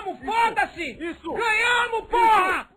Ganhamos, 0.00 0.18
foda-se! 0.24 0.92
Ganhamos, 0.94 2.08
porra! 2.08 2.68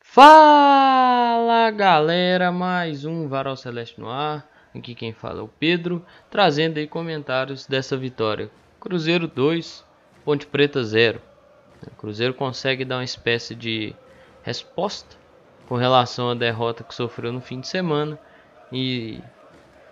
Fala 0.00 1.70
galera, 1.70 2.52
mais 2.52 3.04
um 3.04 3.26
Varal 3.26 3.56
Celeste 3.56 3.98
no 3.98 4.10
ar. 4.10 4.46
Aqui 4.74 4.94
quem 4.94 5.14
fala 5.14 5.40
é 5.40 5.42
o 5.42 5.48
Pedro, 5.48 6.04
trazendo 6.30 6.78
aí 6.78 6.86
comentários 6.86 7.66
dessa 7.66 7.96
vitória. 7.96 8.50
Cruzeiro 8.80 9.26
2, 9.26 9.84
Ponte 10.24 10.46
Preta 10.46 10.84
0. 10.84 11.20
O 11.84 11.90
Cruzeiro 11.96 12.32
consegue 12.32 12.84
dar 12.84 12.98
uma 12.98 13.04
espécie 13.04 13.52
de 13.54 13.92
resposta 14.42 15.16
com 15.68 15.74
relação 15.74 16.30
à 16.30 16.34
derrota 16.34 16.84
que 16.84 16.94
sofreu 16.94 17.32
no 17.32 17.40
fim 17.40 17.60
de 17.60 17.66
semana 17.66 18.16
e 18.72 19.20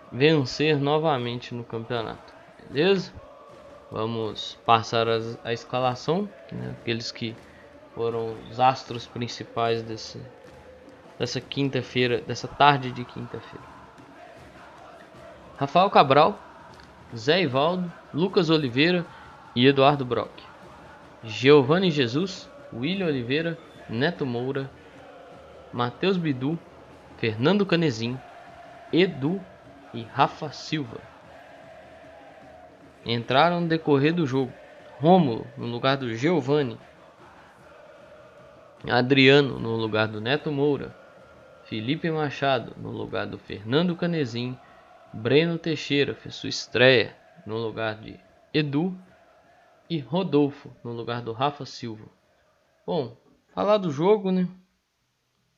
vencer 0.09 0.79
novamente 0.79 1.53
no 1.53 1.65
campeonato. 1.65 2.33
Beleza? 2.69 3.11
Vamos 3.91 4.57
passar 4.65 5.05
a, 5.43 5.51
escalação, 5.51 6.29
né? 6.49 6.73
aqueles 6.81 7.11
que 7.11 7.35
foram 7.93 8.37
os 8.49 8.57
astros 8.57 9.05
principais 9.05 9.83
desse, 9.83 10.21
dessa 11.19 11.41
quinta-feira, 11.41 12.21
dessa 12.21 12.47
tarde 12.47 12.91
de 12.91 13.03
quinta-feira. 13.03 13.65
Rafael 15.57 15.89
Cabral, 15.89 16.39
Zé 17.15 17.41
Ivaldo, 17.41 17.91
Lucas 18.13 18.49
Oliveira 18.49 19.05
e 19.55 19.65
Eduardo 19.65 20.03
Brock. 20.03 20.31
Giovanni 21.23 21.89
Jesus, 21.89 22.49
William 22.73 23.07
Oliveira, 23.07 23.57
Neto 23.89 24.25
Moura, 24.25 24.69
Matheus 25.71 26.17
Bidu, 26.17 26.59
Fernando 27.17 27.65
Canezin, 27.65 28.17
Edu 28.91 29.41
e 29.93 30.03
Rafa 30.03 30.51
Silva. 30.51 30.97
Entraram 33.05 33.61
no 33.61 33.67
decorrer 33.67 34.13
do 34.13 34.27
jogo 34.27 34.51
Rômulo 34.99 35.45
no 35.55 35.67
lugar 35.67 35.95
do 35.95 36.13
Giovanni, 36.15 36.77
Adriano 38.89 39.59
no 39.59 39.75
lugar 39.75 40.07
do 40.07 40.19
Neto 40.19 40.51
Moura, 40.51 40.91
Felipe 41.65 42.09
Machado 42.09 42.73
no 42.81 42.89
lugar 42.89 43.27
do 43.27 43.37
Fernando 43.37 43.95
Canezin, 43.95 44.57
Breno 45.17 45.57
Teixeira 45.57 46.13
fez 46.13 46.35
sua 46.35 46.47
estreia 46.47 47.17
no 47.43 47.57
lugar 47.57 47.95
de 47.95 48.19
Edu 48.53 48.95
e 49.89 49.97
Rodolfo 49.97 50.71
no 50.83 50.91
lugar 50.91 51.23
do 51.23 51.33
Rafa 51.33 51.65
Silva. 51.65 52.05
Bom, 52.85 53.17
falar 53.51 53.79
do 53.79 53.89
jogo, 53.89 54.31
né? 54.31 54.47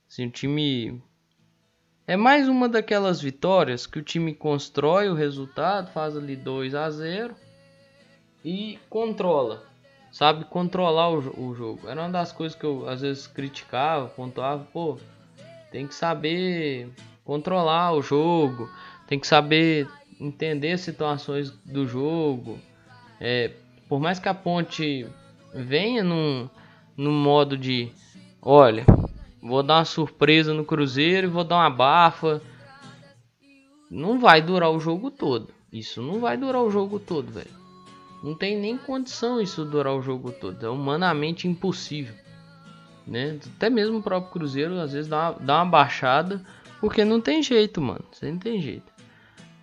Assim, 0.07 0.27
o 0.27 0.31
time 0.31 1.03
é 2.07 2.15
mais 2.15 2.47
uma 2.47 2.69
daquelas 2.69 3.19
vitórias 3.19 3.85
que 3.85 3.99
o 3.99 4.01
time 4.01 4.33
constrói 4.33 5.09
o 5.09 5.13
resultado, 5.13 5.91
faz 5.91 6.15
ali 6.15 6.37
2 6.37 6.73
a 6.73 6.89
0 6.89 7.35
e 8.45 8.79
controla, 8.89 9.65
sabe 10.09 10.45
controlar 10.45 11.09
o, 11.09 11.49
o, 11.49 11.53
jogo. 11.53 11.89
Era 11.89 12.03
uma 12.03 12.09
das 12.09 12.31
coisas 12.31 12.57
que 12.57 12.65
eu 12.65 12.87
às 12.87 13.01
vezes 13.01 13.27
criticava, 13.27 14.07
pontuava, 14.07 14.65
pô, 14.71 14.97
tem 15.69 15.85
que 15.85 15.93
saber 15.93 16.89
controlar 17.25 17.91
o 17.91 18.01
jogo, 18.01 18.69
tem 19.09 19.19
que 19.19 19.25
saber 19.25 19.89
entender 20.21 20.73
as 20.73 20.81
situações 20.81 21.49
do 21.65 21.87
jogo. 21.87 22.59
É, 23.19 23.51
por 23.89 23.99
mais 23.99 24.19
que 24.19 24.29
a 24.29 24.35
ponte 24.35 25.07
venha 25.51 26.03
num, 26.03 26.47
num 26.95 27.11
modo 27.11 27.57
de 27.57 27.91
olha, 28.39 28.85
vou 29.41 29.63
dar 29.63 29.77
uma 29.77 29.85
surpresa 29.85 30.53
no 30.53 30.63
Cruzeiro 30.63 31.25
e 31.25 31.29
vou 31.29 31.43
dar 31.43 31.55
uma 31.55 31.71
bafa. 31.71 32.39
Não 33.89 34.19
vai 34.19 34.43
durar 34.43 34.69
o 34.69 34.79
jogo 34.79 35.09
todo. 35.09 35.51
Isso 35.73 36.03
não 36.03 36.19
vai 36.19 36.37
durar 36.37 36.61
o 36.61 36.69
jogo 36.69 36.99
todo, 36.99 37.31
velho. 37.31 37.49
Não 38.23 38.35
tem 38.35 38.59
nem 38.59 38.77
condição 38.77 39.41
isso 39.41 39.65
durar 39.65 39.95
o 39.95 40.03
jogo 40.03 40.31
todo. 40.31 40.63
É 40.63 40.69
humanamente 40.69 41.47
impossível. 41.47 42.13
Né? 43.07 43.39
Até 43.55 43.71
mesmo 43.71 43.97
o 43.97 44.03
próprio 44.03 44.31
Cruzeiro 44.31 44.79
às 44.79 44.93
vezes 44.93 45.09
dá 45.09 45.31
uma, 45.31 45.39
dá 45.39 45.55
uma 45.55 45.71
baixada. 45.71 46.45
Porque 46.79 47.03
não 47.03 47.19
tem 47.19 47.41
jeito, 47.41 47.81
mano. 47.81 48.05
Você 48.11 48.31
não 48.31 48.37
tem 48.37 48.61
jeito. 48.61 48.98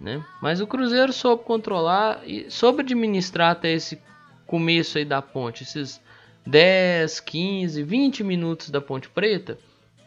Né? 0.00 0.24
Mas 0.42 0.60
o 0.60 0.66
Cruzeiro 0.66 1.12
soube 1.12 1.44
controlar 1.44 2.22
e 2.26 2.50
soube 2.50 2.82
administrar 2.82 3.52
até 3.52 3.72
esse 3.72 4.00
começo 4.46 4.98
aí 4.98 5.04
da 5.04 5.22
ponte, 5.22 5.62
esses 5.62 6.00
10, 6.46 7.18
15, 7.20 7.82
20 7.82 8.22
minutos 8.22 8.70
da 8.70 8.80
Ponte 8.80 9.08
Preta, 9.08 9.58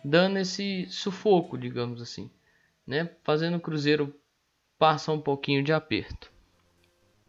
dando 0.03 0.39
esse 0.39 0.87
sufoco, 0.89 1.57
digamos 1.57 2.01
assim, 2.01 2.31
né? 2.87 3.09
Fazendo 3.23 3.57
o 3.57 3.59
Cruzeiro 3.59 4.15
passar 4.77 5.11
um 5.11 5.19
pouquinho 5.19 5.61
de 5.61 5.73
aperto. 5.73 6.31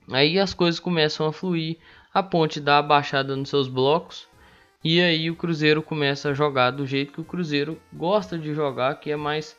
Aí 0.08 0.38
as 0.38 0.54
coisas 0.54 0.78
começam 0.78 1.26
a 1.26 1.32
fluir, 1.32 1.78
a 2.14 2.22
Ponte 2.22 2.60
dá 2.60 2.78
a 2.78 2.82
baixada 2.82 3.34
nos 3.34 3.48
seus 3.48 3.68
blocos 3.68 4.28
e 4.82 5.00
aí 5.00 5.28
o 5.28 5.36
Cruzeiro 5.36 5.82
começa 5.82 6.30
a 6.30 6.34
jogar 6.34 6.70
do 6.70 6.86
jeito 6.86 7.12
que 7.12 7.20
o 7.20 7.24
Cruzeiro 7.24 7.80
gosta 7.92 8.38
de 8.38 8.54
jogar, 8.54 8.94
que 9.00 9.10
é 9.10 9.16
mais 9.16 9.56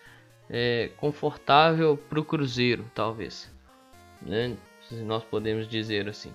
é, 0.52 0.90
confortável 0.98 1.98
para 1.98 2.20
o 2.20 2.26
Cruzeiro, 2.26 2.86
talvez, 2.94 3.50
né? 4.22 4.58
Se 4.90 4.96
nós 4.96 5.24
podemos 5.24 5.68
dizer 5.68 6.10
assim. 6.10 6.34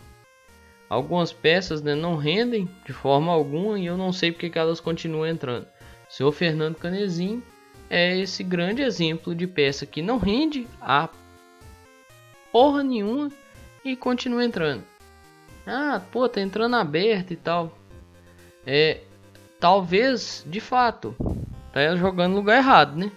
Algumas 0.89 1.33
peças 1.33 1.83
né, 1.83 1.95
não 1.95 2.17
rendem 2.17 2.69
de 2.87 2.93
forma 2.93 3.33
alguma 3.33 3.79
e 3.79 3.87
eu 3.87 3.97
não 3.97 4.13
sei 4.13 4.33
porque 4.33 4.49
que 4.49 4.59
elas 4.59 4.81
continuam 4.81 5.27
entrando. 5.27 5.67
Senhor 6.09 6.33
Fernando 6.33 6.77
Canezin 6.77 7.43
é 7.91 8.17
esse 8.17 8.43
grande 8.43 8.83
exemplo 8.83 9.35
de 9.35 9.47
peça 9.47 9.85
que 9.85 10.01
não 10.01 10.17
rende 10.17 10.67
a 10.81 11.09
porra 12.53 12.83
nenhuma 12.83 13.31
e 13.85 13.97
continua 13.97 14.45
entrando. 14.45 14.85
Ah, 15.67 16.01
pô, 16.13 16.29
tá 16.29 16.41
entrando 16.41 16.77
aberto 16.77 17.33
e 17.33 17.37
tal. 17.37 17.77
É, 18.65 19.01
talvez, 19.59 20.45
de 20.47 20.61
fato, 20.61 21.15
tá 21.73 21.97
jogando 21.97 22.31
no 22.31 22.39
lugar 22.39 22.59
errado, 22.59 22.97
né? 22.97 23.11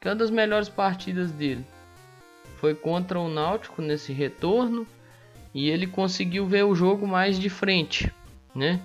Que 0.00 0.08
uma 0.08 0.14
das 0.14 0.30
melhores 0.30 0.68
partidas 0.68 1.32
dele 1.32 1.64
foi 2.56 2.74
contra 2.74 3.18
o 3.18 3.28
Náutico 3.28 3.80
nesse 3.80 4.12
retorno 4.12 4.86
e 5.54 5.70
ele 5.70 5.86
conseguiu 5.86 6.46
ver 6.46 6.64
o 6.64 6.74
jogo 6.74 7.06
mais 7.06 7.38
de 7.38 7.48
frente, 7.48 8.12
né? 8.54 8.80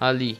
Ali. 0.00 0.38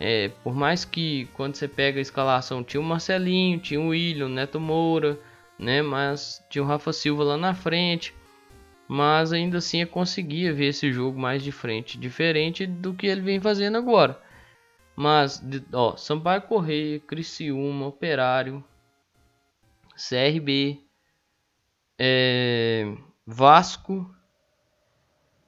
É, 0.00 0.28
por 0.44 0.54
mais 0.54 0.84
que 0.84 1.28
quando 1.34 1.56
você 1.56 1.66
pega 1.66 1.98
a 1.98 2.02
escalação 2.02 2.62
tinha 2.62 2.80
o 2.80 2.84
Marcelinho, 2.84 3.58
tinha 3.58 3.80
o 3.80 3.88
William, 3.88 4.28
Neto 4.28 4.60
Moura, 4.60 5.18
né? 5.58 5.82
Mas 5.82 6.44
tinha 6.48 6.62
o 6.62 6.66
Rafa 6.66 6.92
Silva 6.92 7.24
lá 7.24 7.36
na 7.36 7.54
frente. 7.54 8.14
Mas 8.86 9.32
ainda 9.32 9.58
assim 9.58 9.82
eu 9.82 9.86
conseguia 9.86 10.52
ver 10.52 10.68
esse 10.68 10.90
jogo 10.92 11.18
mais 11.18 11.42
de 11.42 11.52
frente, 11.52 11.98
diferente 11.98 12.66
do 12.66 12.94
que 12.94 13.06
ele 13.06 13.20
vem 13.20 13.40
fazendo 13.40 13.76
agora. 13.76 14.18
Mas, 14.96 15.42
ó, 15.72 15.96
Sampaio 15.96 16.42
Correia, 16.42 16.98
Criciúma, 17.00 17.86
Operário, 17.86 18.64
CRB, 19.98 20.80
é, 21.98 22.96
Vasco 23.26 24.08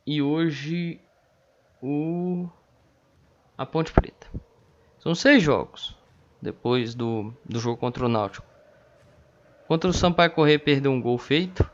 e 0.04 0.20
hoje 0.20 1.00
o 1.80 2.48
a 3.56 3.64
Ponte 3.64 3.92
Preta. 3.92 4.26
São 4.98 5.14
seis 5.14 5.40
jogos 5.40 5.96
depois 6.42 6.96
do, 6.96 7.32
do 7.44 7.60
jogo 7.60 7.76
contra 7.76 8.04
o 8.04 8.08
Náutico. 8.08 8.46
Contra 9.68 9.88
o 9.88 9.92
Sampaio 9.92 10.32
Correia 10.32 10.58
perdeu 10.58 10.90
um 10.90 11.00
gol 11.00 11.16
feito. 11.16 11.70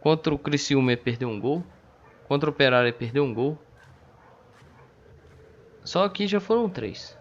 Contra 0.00 0.32
o 0.32 0.38
Criciúma 0.38 0.96
perdeu 0.96 1.28
um 1.28 1.38
gol. 1.38 1.62
Contra 2.26 2.48
o 2.48 2.52
Operário 2.52 2.92
perdeu 2.94 3.22
um 3.22 3.34
gol. 3.34 3.58
Só 5.84 6.04
aqui 6.04 6.26
já 6.26 6.40
foram 6.40 6.70
três. 6.70 7.18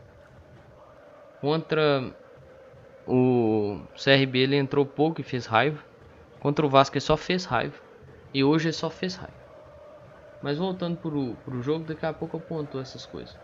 Contra 1.41 2.15
o 3.05 3.40
CRB 3.95 4.39
ele 4.39 4.55
entrou 4.55 4.85
pouco 4.85 5.21
e 5.21 5.23
fez 5.23 5.45
raiva. 5.45 5.79
Contra 6.39 6.65
o 6.65 6.69
Vasco 6.69 6.95
ele 6.95 7.01
só 7.01 7.15
fez 7.15 7.45
raiva. 7.45 7.75
E 8.33 8.43
hoje 8.43 8.67
ele 8.67 8.73
só 8.73 8.89
fez 8.89 9.15
raiva. 9.15 9.41
Mas 10.41 10.57
voltando 10.57 10.97
pro, 10.97 11.35
pro 11.45 11.61
jogo, 11.61 11.85
daqui 11.85 12.05
a 12.05 12.13
pouco 12.13 12.37
eu 12.37 12.41
ponto 12.41 12.79
essas 12.79 13.05
coisas. 13.05 13.35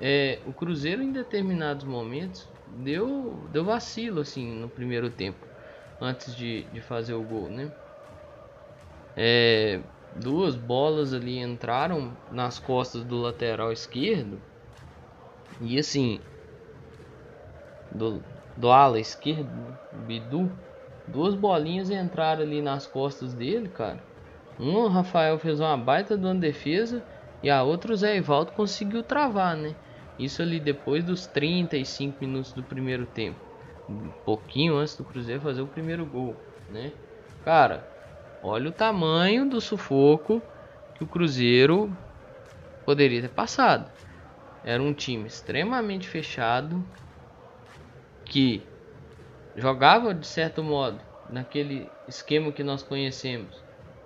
É, 0.00 0.38
o 0.46 0.52
Cruzeiro 0.52 1.02
em 1.02 1.10
determinados 1.10 1.84
momentos 1.84 2.46
deu, 2.66 3.48
deu 3.52 3.64
vacilo 3.64 4.20
assim 4.20 4.52
no 4.52 4.68
primeiro 4.68 5.08
tempo. 5.08 5.46
Antes 6.00 6.34
de, 6.34 6.64
de 6.64 6.80
fazer 6.82 7.14
o 7.14 7.22
gol, 7.22 7.48
né? 7.48 7.70
É, 9.16 9.80
duas 10.14 10.54
bolas 10.54 11.14
ali 11.14 11.38
entraram 11.38 12.12
nas 12.30 12.58
costas 12.58 13.02
do 13.02 13.16
lateral 13.16 13.72
esquerdo. 13.72 14.38
E 15.62 15.78
assim, 15.78 16.20
do, 17.90 18.22
do 18.56 18.70
ala 18.70 18.98
esquerdo, 18.98 19.76
Bidu, 19.92 20.50
duas 21.06 21.34
bolinhas 21.34 21.90
entraram 21.90 22.42
ali 22.42 22.62
nas 22.62 22.86
costas 22.86 23.34
dele, 23.34 23.68
cara. 23.68 24.02
Um, 24.58 24.76
o 24.76 24.88
Rafael 24.88 25.38
fez 25.38 25.60
uma 25.60 25.76
baita 25.76 26.16
de 26.16 26.24
uma 26.24 26.34
defesa 26.34 27.02
E 27.42 27.50
a 27.50 27.62
outra 27.62 27.92
o 27.92 27.96
Zé 27.96 28.16
Ivaldo 28.16 28.52
conseguiu 28.52 29.02
travar, 29.02 29.54
né? 29.54 29.74
Isso 30.18 30.40
ali 30.40 30.58
depois 30.58 31.04
dos 31.04 31.26
35 31.26 32.16
minutos 32.20 32.52
do 32.52 32.62
primeiro 32.62 33.04
tempo. 33.04 33.38
Um 33.88 34.08
pouquinho 34.24 34.76
antes 34.76 34.96
do 34.96 35.04
Cruzeiro 35.04 35.42
fazer 35.42 35.60
o 35.60 35.66
primeiro 35.66 36.06
gol, 36.06 36.34
né? 36.70 36.90
Cara, 37.44 37.86
olha 38.42 38.70
o 38.70 38.72
tamanho 38.72 39.48
do 39.48 39.60
sufoco 39.60 40.40
que 40.94 41.04
o 41.04 41.06
Cruzeiro 41.06 41.94
poderia 42.86 43.20
ter 43.20 43.28
passado. 43.28 43.90
Era 44.64 44.82
um 44.82 44.94
time 44.94 45.26
extremamente 45.26 46.08
fechado 46.08 46.82
que 48.26 48.62
jogava 49.56 50.14
de 50.14 50.26
certo 50.26 50.62
modo 50.62 51.00
naquele 51.28 51.90
esquema 52.06 52.52
que 52.52 52.62
nós 52.62 52.82
conhecemos, 52.82 53.56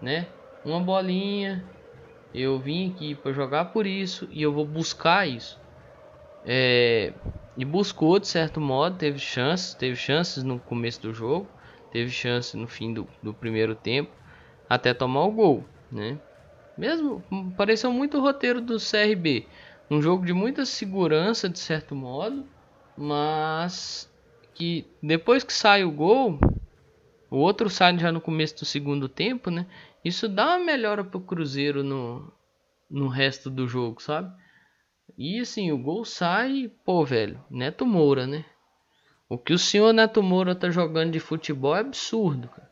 né? 0.01 0.27
Uma 0.65 0.81
bolinha, 0.81 1.65
eu 2.33 2.59
vim 2.59 2.93
aqui 2.93 3.15
para 3.15 3.33
jogar 3.33 3.67
por 3.67 3.87
isso 3.87 4.29
e 4.31 4.43
eu 4.43 4.53
vou 4.53 4.65
buscar 4.65 5.29
isso. 5.29 5.59
É, 6.45 7.13
e 7.57 7.65
buscou 7.65 8.19
de 8.19 8.27
certo 8.27 8.61
modo, 8.61 8.97
teve 8.97 9.19
chances, 9.19 9.75
teve 9.75 9.97
chances 9.97 10.43
no 10.43 10.59
começo 10.61 11.03
do 11.03 11.13
jogo, 11.13 11.51
teve 11.91 12.11
chances 12.11 12.55
no 12.55 12.67
fim 12.67 12.95
do, 12.95 13.07
do 13.23 13.35
primeiro 13.35 13.75
tempo, 13.75 14.11
até 14.69 14.95
tomar 14.95 15.25
o 15.25 15.33
gol, 15.33 15.65
né? 15.91 16.19
Mesmo 16.77 17.23
pareceu 17.57 17.93
muito 17.93 18.19
o 18.19 18.21
roteiro 18.21 18.61
do 18.61 18.79
CRB, 18.79 19.49
um 19.91 20.01
jogo 20.01 20.25
de 20.25 20.33
muita 20.33 20.65
segurança 20.65 21.49
de 21.49 21.59
certo 21.59 21.95
modo, 21.95 22.47
mas 23.01 24.13
que 24.55 24.87
depois 25.03 25.43
que 25.43 25.53
sai 25.53 25.83
o 25.85 25.91
gol, 25.91 26.39
o 27.31 27.39
outro 27.39 27.71
sai 27.71 27.99
já 27.99 28.13
no 28.13 28.21
começo 28.21 28.57
do 28.59 28.65
segundo 28.65 29.09
tempo, 29.09 29.51
né? 29.51 29.67
Isso 30.05 30.29
dá 30.29 30.57
uma 30.57 30.65
melhora 30.65 31.03
pro 31.03 31.21
Cruzeiro 31.21 31.83
no, 31.83 32.31
no 32.91 33.09
resto 33.09 33.49
do 33.49 33.67
jogo, 33.67 34.03
sabe? 34.03 34.31
E 35.17 35.41
assim, 35.41 35.73
o 35.73 35.79
gol 35.79 36.05
sai, 36.05 36.71
pô, 36.85 37.05
velho, 37.05 37.43
Neto 37.51 37.87
Moura, 37.87 38.27
né? 38.27 38.45
O 39.29 39.39
que 39.39 39.53
o 39.53 39.59
senhor 39.59 39.93
Neto 39.93 40.23
Moura 40.23 40.55
tá 40.55 40.71
jogando 40.71 41.13
de 41.13 41.21
futebol 41.21 41.77
é 41.77 41.81
absurdo, 41.81 42.49
cara. 42.49 42.71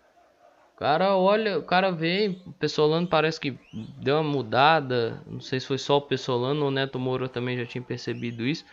O 0.75 0.78
cara 0.78 1.16
olha, 1.16 1.58
o 1.58 1.62
cara 1.62 1.90
vê, 1.90 2.40
o 2.46 2.52
Pessolano 2.52 3.06
parece 3.06 3.40
que 3.40 3.58
deu 4.00 4.16
uma 4.16 4.22
mudada. 4.22 5.22
Não 5.26 5.40
sei 5.40 5.58
se 5.58 5.66
foi 5.66 5.78
só 5.78 5.96
o 5.96 6.02
Pessolano 6.02 6.62
ou 6.62 6.69
o 6.69 6.70
Neto 6.70 6.98
Moura 6.98 7.28
também 7.28 7.56
já 7.56 7.66
tinha 7.66 7.82
percebido 7.82 8.46
isso. 8.46 8.64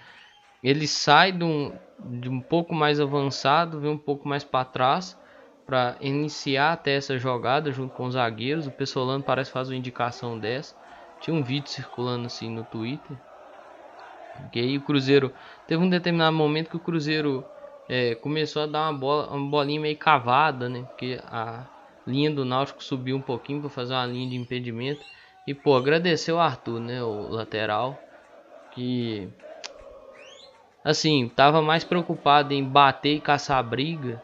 Ele 0.66 0.88
sai 0.88 1.32
de 1.32 1.44
um, 1.44 1.72
de 2.00 2.28
um 2.28 2.42
pouco 2.42 2.74
mais 2.74 3.00
avançado, 3.00 3.80
vem 3.80 3.92
um 3.92 3.98
pouco 4.00 4.28
mais 4.28 4.44
para 4.44 4.66
trás 4.66 5.16
para 5.64 5.96
iniciar 6.02 6.74
até 6.74 6.96
essa 6.96 7.20
jogada 7.20 7.72
junto 7.72 7.94
com 7.94 8.06
os 8.06 8.16
zagueiros. 8.16 8.66
O 8.66 8.72
Pessolano 8.72 9.24
parece 9.24 9.52
fazer 9.52 9.74
uma 9.74 9.78
indicação 9.78 10.40
dessa. 10.40 10.76
Tinha 11.22 11.36
um 11.36 11.44
vídeo 11.44 11.70
circulando 11.70 12.26
assim 12.26 12.50
no 12.50 12.64
Twitter. 12.64 13.16
Que 14.52 14.60
aí 14.60 14.76
o 14.76 14.82
Cruzeiro 14.82 15.32
teve 15.68 15.84
um 15.84 15.90
determinado 15.90 16.36
momento 16.36 16.72
que 16.72 16.78
o 16.78 16.80
Cruzeiro 16.80 17.46
é, 17.88 18.16
começou 18.16 18.64
a 18.64 18.66
dar 18.66 18.90
uma 18.90 18.98
bola, 18.98 19.28
uma 19.36 19.48
bolinha 19.48 19.80
meio 19.80 19.98
cavada, 19.98 20.68
né? 20.68 20.82
Porque 20.90 21.20
a 21.28 21.64
linha 22.08 22.32
do 22.32 22.44
Náutico 22.44 22.84
subiu 22.84 23.18
um 23.18 23.22
pouquinho 23.22 23.62
para 23.62 23.70
fazer 23.70 23.94
uma 23.94 24.08
linha 24.08 24.32
de 24.32 24.36
impedimento. 24.36 25.02
E 25.46 25.54
pô, 25.54 25.76
agradecer 25.76 26.32
o 26.32 26.40
Arthur, 26.40 26.80
né, 26.80 27.04
o 27.04 27.30
lateral, 27.30 28.00
que 28.72 29.30
assim, 30.86 31.28
tava 31.28 31.64
mais 31.64 31.84
preocupado 31.84 32.54
em 32.54 32.64
bater 32.64 33.16
e 33.16 33.20
caçar 33.20 33.64
briga 33.68 34.22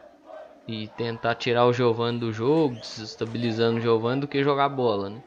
e 0.66 0.86
tentar 0.86 1.34
tirar 1.34 1.66
o 1.66 1.72
Giovanni 1.72 2.20
do 2.20 2.32
jogo, 2.32 2.76
desestabilizando 2.76 3.78
o 3.78 3.80
Giovanni 3.80 4.20
do 4.20 4.28
que 4.28 4.44
jogar 4.44 4.68
bola, 4.68 5.10
né? 5.10 5.20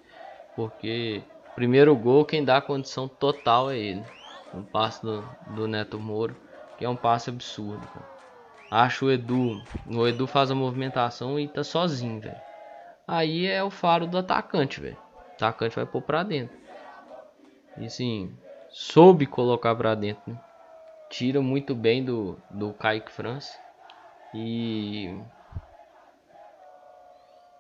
Porque 0.56 1.22
primeiro 1.54 1.94
gol 1.94 2.24
quem 2.24 2.44
dá 2.44 2.62
condição 2.62 3.10
total 3.10 3.70
é 3.70 3.78
ele. 3.78 4.06
Um 4.54 4.64
passe 4.64 5.02
do, 5.02 5.22
do 5.48 5.68
Neto 5.68 6.00
Moro, 6.00 6.34
que 6.78 6.86
é 6.86 6.90
um 6.90 6.96
passe 6.96 7.30
absurdo. 7.30 7.86
Cara. 7.94 8.06
Acho 8.72 9.08
o 9.08 9.12
Edu, 9.12 9.62
o 9.86 10.08
Edu 10.08 10.26
faz 10.26 10.50
a 10.50 10.56
movimentação 10.56 11.38
e 11.38 11.50
tá 11.50 11.64
sozinho, 11.64 12.22
velho. 12.22 12.36
Aí 13.06 13.46
é 13.46 13.62
o 13.62 13.70
faro 13.70 14.08
do 14.08 14.18
atacante, 14.18 14.80
velho. 14.80 14.96
O 14.96 15.36
atacante 15.36 15.76
vai 15.76 15.86
pôr 15.86 16.02
pra 16.02 16.24
dentro. 16.24 16.58
E 17.78 17.86
assim, 17.86 18.32
soube 18.70 19.26
colocar 19.26 19.76
pra 19.76 19.94
dentro, 19.94 20.24
né? 20.28 20.38
Tira 21.18 21.42
muito 21.42 21.74
bem 21.74 22.04
do, 22.04 22.38
do 22.50 22.74
Kaique 22.74 23.10
France. 23.10 23.58
E 24.34 25.24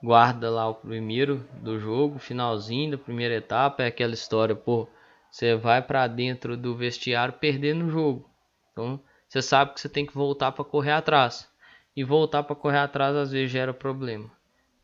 guarda 0.03 0.49
lá 0.49 0.67
o 0.67 0.75
primeiro 0.75 1.47
do 1.53 1.79
jogo, 1.79 2.19
finalzinho 2.19 2.91
da 2.91 2.97
primeira 2.97 3.35
etapa, 3.35 3.83
é 3.83 3.87
aquela 3.87 4.13
história, 4.13 4.53
pô, 4.53 4.89
você 5.31 5.55
vai 5.55 5.81
para 5.81 6.05
dentro 6.05 6.57
do 6.57 6.75
vestiário 6.75 7.35
perdendo 7.35 7.85
o 7.85 7.89
jogo. 7.89 8.29
Então, 8.73 8.99
você 9.25 9.41
sabe 9.41 9.73
que 9.73 9.79
você 9.79 9.87
tem 9.87 10.05
que 10.05 10.13
voltar 10.13 10.51
para 10.51 10.65
correr 10.65 10.91
atrás. 10.91 11.49
E 11.95 12.03
voltar 12.03 12.43
para 12.43 12.57
correr 12.57 12.79
atrás 12.79 13.15
às 13.15 13.31
vezes 13.31 13.49
gera 13.49 13.73
problema 13.73 14.29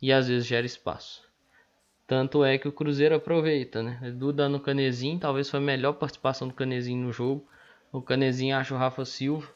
e 0.01 0.13
às 0.13 0.29
vezes 0.29 0.47
gera 0.47 0.65
espaço. 0.65 1.21
Tanto 2.07 2.41
é 2.41 2.57
que 2.57 2.69
o 2.69 2.71
Cruzeiro 2.71 3.15
aproveita, 3.15 3.83
né? 3.83 3.99
Edu 4.01 4.31
dando 4.31 4.55
o 4.55 4.61
Canezinho, 4.61 5.19
talvez 5.19 5.49
foi 5.49 5.59
a 5.59 5.63
melhor 5.63 5.91
participação 5.91 6.47
do 6.47 6.53
Canezinho 6.53 7.05
no 7.05 7.11
jogo. 7.11 7.45
O 7.91 8.01
Canezinho 8.01 8.55
acha 8.55 8.73
o 8.73 8.77
Rafa 8.77 9.03
Silva. 9.03 9.47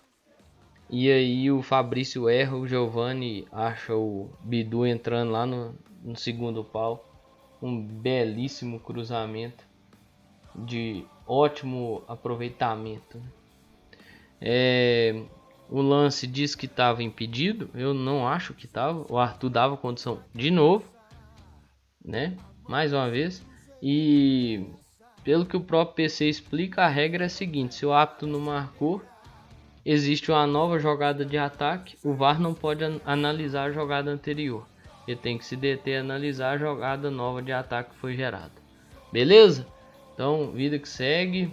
E 0.89 1.09
aí 1.11 1.49
o 1.51 1.61
Fabrício 1.61 2.29
erra, 2.29 2.55
o 2.55 2.67
Giovanni 2.67 3.47
acha 3.51 3.95
o 3.95 4.29
Bidu 4.43 4.85
entrando 4.85 5.31
lá 5.31 5.45
no, 5.45 5.75
no 6.03 6.15
segundo 6.15 6.63
pau. 6.63 7.03
Um 7.61 7.81
belíssimo 7.81 8.79
cruzamento 8.79 9.63
de 10.53 11.05
ótimo 11.25 12.03
aproveitamento. 12.07 13.21
É, 14.39 15.23
o 15.69 15.81
lance 15.81 16.27
diz 16.27 16.53
que 16.53 16.65
estava 16.65 17.01
impedido. 17.01 17.69
Eu 17.73 17.93
não 17.93 18.27
acho 18.27 18.53
que 18.53 18.65
estava. 18.65 19.05
O 19.11 19.17
Arthur 19.17 19.49
dava 19.49 19.77
condição 19.77 20.19
de 20.33 20.51
novo, 20.51 20.85
né? 22.03 22.37
Mais 22.67 22.93
uma 22.93 23.09
vez. 23.09 23.45
E 23.81 24.65
pelo 25.25 25.43
que 25.43 25.57
o 25.57 25.61
próprio 25.61 25.95
PC 25.95 26.29
explica, 26.29 26.83
a 26.83 26.87
regra 26.87 27.23
é 27.23 27.25
a 27.25 27.29
seguinte: 27.29 27.73
se 27.73 27.85
o 27.85 27.91
árbitro 27.91 28.27
não 28.27 28.39
marcou, 28.39 29.01
existe 29.83 30.31
uma 30.31 30.45
nova 30.45 30.77
jogada 30.77 31.25
de 31.25 31.35
ataque. 31.35 31.97
O 32.03 32.13
VAR 32.13 32.39
não 32.39 32.53
pode 32.53 32.83
an 32.83 33.01
analisar 33.03 33.69
a 33.69 33.71
jogada 33.71 34.11
anterior. 34.11 34.67
Ele 35.07 35.17
tem 35.17 35.37
que 35.37 35.45
se 35.45 35.55
deter 35.55 35.97
a 35.97 36.01
analisar 36.01 36.51
a 36.51 36.57
jogada 36.57 37.09
nova 37.09 37.41
de 37.41 37.51
ataque 37.51 37.89
que 37.89 37.97
foi 37.97 38.15
gerada. 38.15 38.51
Beleza? 39.11 39.65
Então, 40.13 40.51
vida 40.51 40.77
que 40.77 40.87
segue. 40.87 41.51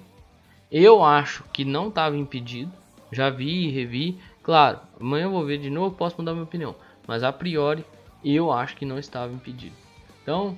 Eu 0.71 1.02
acho 1.02 1.43
que 1.52 1.64
não 1.64 1.88
estava 1.88 2.17
impedido. 2.17 2.73
Já 3.11 3.31
vi 3.31 3.67
e 3.67 3.71
revi. 3.71 4.19
Claro, 4.43 4.81
amanhã 5.00 5.25
eu 5.25 5.31
vou 5.31 5.45
ver 5.45 5.59
de 5.59 5.71
novo, 5.71 5.95
posso 5.95 6.17
mudar 6.19 6.33
minha 6.33 6.45
opinião. 6.45 6.75
Mas 7.07 7.23
a 7.23 7.33
priori, 7.33 7.85
eu 8.25 8.52
acho 8.52 8.76
que 8.76 8.85
não 8.85 8.99
estava 8.99 9.33
impedido. 9.33 9.76
Então, 10.23 10.57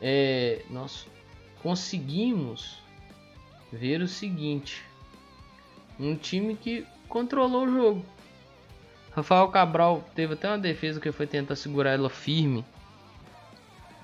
é, 0.00 0.62
nós 0.70 1.06
conseguimos 1.62 2.78
ver 3.72 4.00
o 4.00 4.08
seguinte: 4.08 4.84
um 5.98 6.14
time 6.14 6.56
que 6.56 6.86
controlou 7.08 7.64
o 7.66 7.70
jogo. 7.70 8.04
Rafael 9.12 9.48
Cabral 9.48 10.04
teve 10.14 10.34
até 10.34 10.46
uma 10.48 10.58
defesa 10.58 11.00
que 11.00 11.10
foi 11.10 11.26
tentar 11.26 11.56
segurar 11.56 11.92
ela 11.92 12.10
firme. 12.10 12.64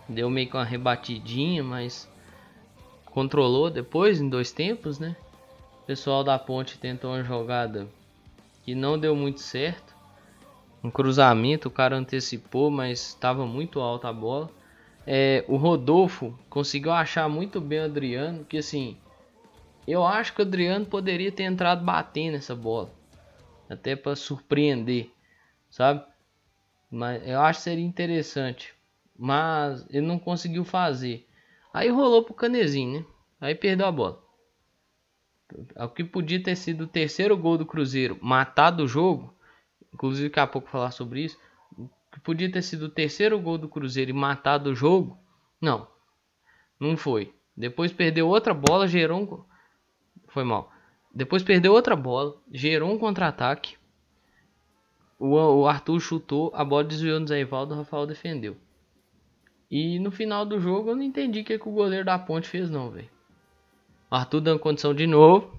Deu 0.09 0.31
meio 0.31 0.49
que 0.49 0.57
uma 0.57 0.65
rebatidinha, 0.65 1.63
mas 1.63 2.09
controlou 3.05 3.71
depois 3.71 4.21
em 4.21 4.29
dois 4.29 4.53
tempos, 4.53 4.99
né? 4.99 5.15
O 5.83 5.85
pessoal 5.85 6.25
da 6.25 6.39
ponte 6.39 6.79
tentou 6.79 7.11
uma 7.11 7.23
jogada 7.23 7.87
que 8.63 8.75
não 8.75 8.99
deu 8.99 9.15
muito 9.15 9.41
certo. 9.41 9.95
Um 10.83 10.91
cruzamento, 10.91 11.69
o 11.69 11.71
cara 11.71 11.97
antecipou, 11.97 12.71
mas 12.71 13.09
estava 13.09 13.47
muito 13.47 13.81
alta 13.81 14.09
a 14.09 14.13
bola. 14.13 14.51
É, 15.07 15.45
o 15.49 15.57
Rodolfo 15.57 16.39
conseguiu 16.49 16.93
achar 16.93 17.29
muito 17.29 17.61
bem 17.61 17.81
o 17.81 17.85
Adriano, 17.85 18.45
que 18.45 18.59
assim, 18.59 18.97
eu 19.87 20.07
acho 20.07 20.33
que 20.33 20.41
o 20.41 20.45
Adriano 20.45 20.87
poderia 20.87 21.33
ter 21.33 21.43
entrado 21.45 21.85
batendo 21.85 22.37
essa 22.37 22.55
bola, 22.55 22.95
até 23.69 23.97
para 23.97 24.15
surpreender, 24.15 25.11
sabe? 25.69 26.05
Mas 26.91 27.27
eu 27.27 27.41
acho 27.41 27.59
que 27.59 27.65
seria 27.65 27.85
interessante, 27.85 28.75
mas 29.19 29.85
ele 29.91 30.07
não 30.07 30.19
conseguiu 30.19 30.65
fazer. 30.65 31.27
Aí 31.75 31.89
rolou 31.89 32.23
pro 32.23 32.35
Canezinho, 32.35 33.01
né? 33.01 33.07
Aí 33.41 33.55
perdeu 33.55 33.87
a 33.87 33.93
bola. 33.93 34.23
O 35.77 35.89
que 35.89 36.05
podia 36.05 36.43
ter 36.43 36.55
sido 36.57 36.85
o 36.85 36.87
terceiro 36.87 37.37
gol 37.37 37.59
do 37.59 37.67
Cruzeiro, 37.67 38.19
matado 38.23 38.85
o 38.85 38.89
jogo, 38.89 39.35
inclusive 39.93 40.29
daqui 40.29 40.41
a 40.41 40.47
pouco 40.47 40.71
falar 40.71 40.91
sobre 40.93 41.25
isso, 41.25 41.39
que 42.13 42.21
podia 42.21 42.53
ter 42.53 42.63
sido 42.63 42.85
o 42.85 42.91
terceiro 42.91 43.41
gol 43.41 43.57
do 43.57 43.69
Cruzeiro 43.69 44.11
e 44.11 44.15
matado 44.15 44.71
o 44.71 44.75
jogo, 44.75 45.19
não, 45.61 45.89
não 46.79 46.97
foi. 46.97 47.35
Depois 47.57 47.93
perdeu 47.93 48.29
outra 48.29 48.53
bola, 48.53 48.87
gerou 48.87 49.21
um... 49.23 49.45
Foi 50.29 50.45
mal. 50.45 50.71
Depois 51.15 51.43
perdeu 51.43 51.73
outra 51.73 51.97
bola, 51.97 52.37
gerou 52.51 52.91
um 52.91 52.99
contra-ataque. 52.99 53.77
O, 55.19 55.67
Arthur 55.67 56.01
chutou, 56.01 56.51
a 56.55 56.65
bola 56.65 56.85
desviou 56.85 57.21
no 57.21 57.27
Zé 57.27 57.41
Ivaldo, 57.41 57.75
o 57.75 57.79
Rafael 57.79 58.07
defendeu. 58.07 58.57
E 59.71 59.99
no 59.99 60.11
final 60.11 60.45
do 60.45 60.59
jogo 60.59 60.91
eu 60.91 60.97
não 60.97 61.03
entendi 61.03 61.41
o 61.41 61.45
que, 61.45 61.59
que 61.59 61.69
o 61.69 61.73
goleiro 61.73 62.05
da 62.05 62.19
ponte 62.19 62.49
fez 62.49 62.69
não, 62.69 62.91
velho. 62.91 63.09
Arthur 64.11 64.41
dando 64.41 64.59
condição 64.59 64.93
de 64.93 65.07
novo. 65.07 65.57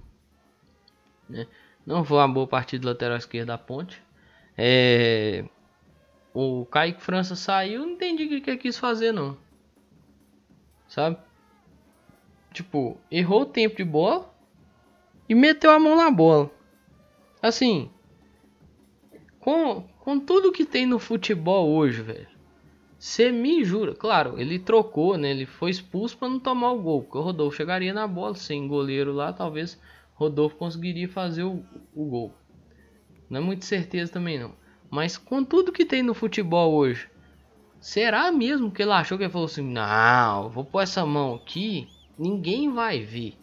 Né? 1.29 1.47
Não 1.85 2.03
foi 2.03 2.17
uma 2.17 2.27
boa 2.27 2.45
partida 2.45 2.87
lateral 2.87 3.17
esquerda 3.17 3.53
da 3.53 3.57
ponte. 3.57 4.01
É... 4.57 5.45
O 6.33 6.65
Kaique 6.65 7.01
França 7.01 7.35
saiu, 7.35 7.85
não 7.85 7.91
entendi 7.91 8.23
o 8.23 8.41
que 8.41 8.49
ele 8.49 8.57
quis 8.57 8.77
fazer 8.77 9.11
não. 9.11 9.37
Sabe? 10.87 11.17
Tipo, 12.51 12.97
errou 13.11 13.41
o 13.41 13.45
tempo 13.45 13.75
de 13.77 13.83
bola 13.83 14.33
e 15.29 15.35
meteu 15.35 15.71
a 15.71 15.79
mão 15.79 15.95
na 15.95 16.09
bola. 16.09 16.49
Assim, 17.41 17.89
com, 19.39 19.81
com 19.99 20.19
tudo 20.19 20.51
que 20.51 20.65
tem 20.65 20.85
no 20.85 20.97
futebol 20.97 21.69
hoje, 21.69 22.01
velho. 22.01 22.33
Você 22.97 23.31
me 23.31 23.63
jura, 23.65 23.93
claro, 23.93 24.39
ele 24.39 24.57
trocou, 24.57 25.17
né? 25.17 25.31
Ele 25.31 25.45
foi 25.45 25.69
expulso 25.69 26.17
para 26.17 26.29
não 26.29 26.39
tomar 26.39 26.71
o 26.71 26.81
gol, 26.81 27.01
porque 27.01 27.17
o 27.17 27.21
Rodolfo 27.21 27.57
chegaria 27.57 27.93
na 27.93 28.07
bola 28.07 28.35
sem 28.35 28.65
goleiro 28.65 29.11
lá, 29.11 29.33
talvez 29.33 29.77
Rodolfo 30.13 30.55
conseguiria 30.55 31.09
fazer 31.09 31.43
o, 31.43 31.65
o 31.93 32.05
gol. 32.05 32.33
Não 33.29 33.41
é 33.41 33.43
muito 33.43 33.65
certeza 33.65 34.11
também 34.11 34.39
não. 34.39 34.62
Mas 34.93 35.17
com 35.17 35.43
tudo 35.43 35.71
que 35.71 35.85
tem 35.85 36.03
no 36.03 36.13
futebol 36.13 36.71
hoje, 36.71 37.09
será 37.81 38.31
mesmo 38.31 38.69
que 38.69 38.83
ele 38.83 38.91
achou 38.91 39.17
que 39.17 39.23
ele 39.23 39.33
falou 39.33 39.47
assim: 39.47 39.63
"Não, 39.63 40.51
vou 40.51 40.63
pôr 40.63 40.81
essa 40.81 41.03
mão 41.03 41.33
aqui, 41.33 41.87
ninguém 42.15 42.71
vai 42.71 42.99
ver". 42.99 43.33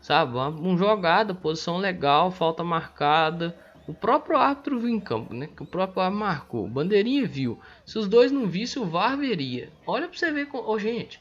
Sabe? 0.00 0.38
Um 0.38 0.78
jogada, 0.78 1.34
posição 1.34 1.78
legal, 1.78 2.30
falta 2.30 2.62
marcada. 2.62 3.58
O 3.88 3.92
próprio 3.92 4.38
árbitro 4.38 4.78
viu 4.78 4.88
em 4.88 5.00
campo, 5.00 5.34
né? 5.34 5.48
Que 5.48 5.64
o 5.64 5.66
próprio 5.66 6.00
árbitro 6.00 6.24
marcou. 6.24 6.68
Bandeirinha 6.68 7.26
viu. 7.26 7.58
Se 7.84 7.98
os 7.98 8.06
dois 8.06 8.30
não 8.30 8.46
vissem, 8.46 8.80
o 8.80 8.86
VAR 8.86 9.16
veria. 9.16 9.72
Olha 9.84 10.06
pra 10.06 10.16
você 10.16 10.30
ver. 10.30 10.46
Com... 10.46 10.62
Oh, 10.64 10.78
gente, 10.78 11.20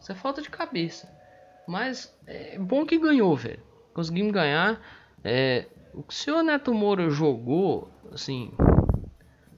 isso 0.00 0.10
é 0.10 0.14
falta 0.16 0.42
de 0.42 0.50
cabeça. 0.50 1.08
Mas 1.68 2.12
é 2.26 2.58
bom 2.58 2.84
que 2.84 2.98
ganhou, 2.98 3.36
velho. 3.36 3.62
Conseguimos 3.92 4.32
ganhar. 4.32 4.80
É, 5.22 5.66
o 5.92 6.02
que 6.02 6.12
o 6.12 6.16
senhor 6.16 6.42
Neto 6.42 6.74
Moura 6.74 7.08
jogou, 7.10 7.93
assim, 8.12 8.52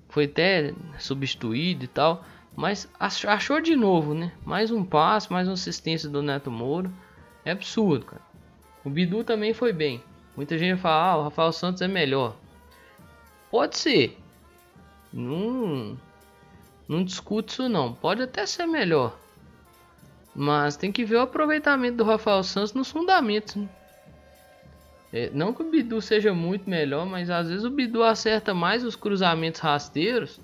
foi 0.08 0.24
até 0.24 0.74
substituído 0.98 1.84
e 1.84 1.88
tal. 1.88 2.24
Mas 2.54 2.88
achou 2.98 3.60
de 3.60 3.76
novo, 3.76 4.14
né? 4.14 4.32
Mais 4.42 4.70
um 4.70 4.82
passe, 4.82 5.30
mais 5.30 5.46
uma 5.46 5.54
assistência 5.54 6.08
do 6.08 6.22
Neto 6.22 6.50
Moura. 6.50 6.90
É 7.44 7.50
absurdo, 7.50 8.06
cara. 8.06 8.22
O 8.82 8.88
Bidu 8.88 9.22
também 9.22 9.52
foi 9.52 9.74
bem. 9.74 10.02
Muita 10.34 10.56
gente 10.56 10.80
fala, 10.80 11.10
ah, 11.10 11.16
o 11.18 11.22
Rafael 11.24 11.52
Santos 11.52 11.82
é 11.82 11.88
melhor. 11.88 12.34
Pode 13.50 13.76
ser. 13.76 14.18
Não, 15.12 15.98
não 16.88 17.04
discute 17.04 17.52
isso 17.52 17.68
não. 17.68 17.92
Pode 17.92 18.22
até 18.22 18.46
ser 18.46 18.66
melhor. 18.66 19.18
Mas 20.34 20.76
tem 20.76 20.92
que 20.92 21.04
ver 21.04 21.16
o 21.16 21.22
aproveitamento 21.22 21.98
do 21.98 22.04
Rafael 22.04 22.42
Santos 22.42 22.72
nos 22.74 22.90
fundamentos. 22.90 23.56
Né? 23.56 23.68
É, 25.16 25.30
não 25.32 25.50
que 25.54 25.62
o 25.62 25.70
Bidu 25.70 26.02
seja 26.02 26.34
muito 26.34 26.68
melhor, 26.68 27.06
mas 27.06 27.30
às 27.30 27.48
vezes 27.48 27.64
o 27.64 27.70
Bidu 27.70 28.02
acerta 28.02 28.52
mais 28.52 28.84
os 28.84 28.94
cruzamentos 28.94 29.62
rasteiros 29.62 30.38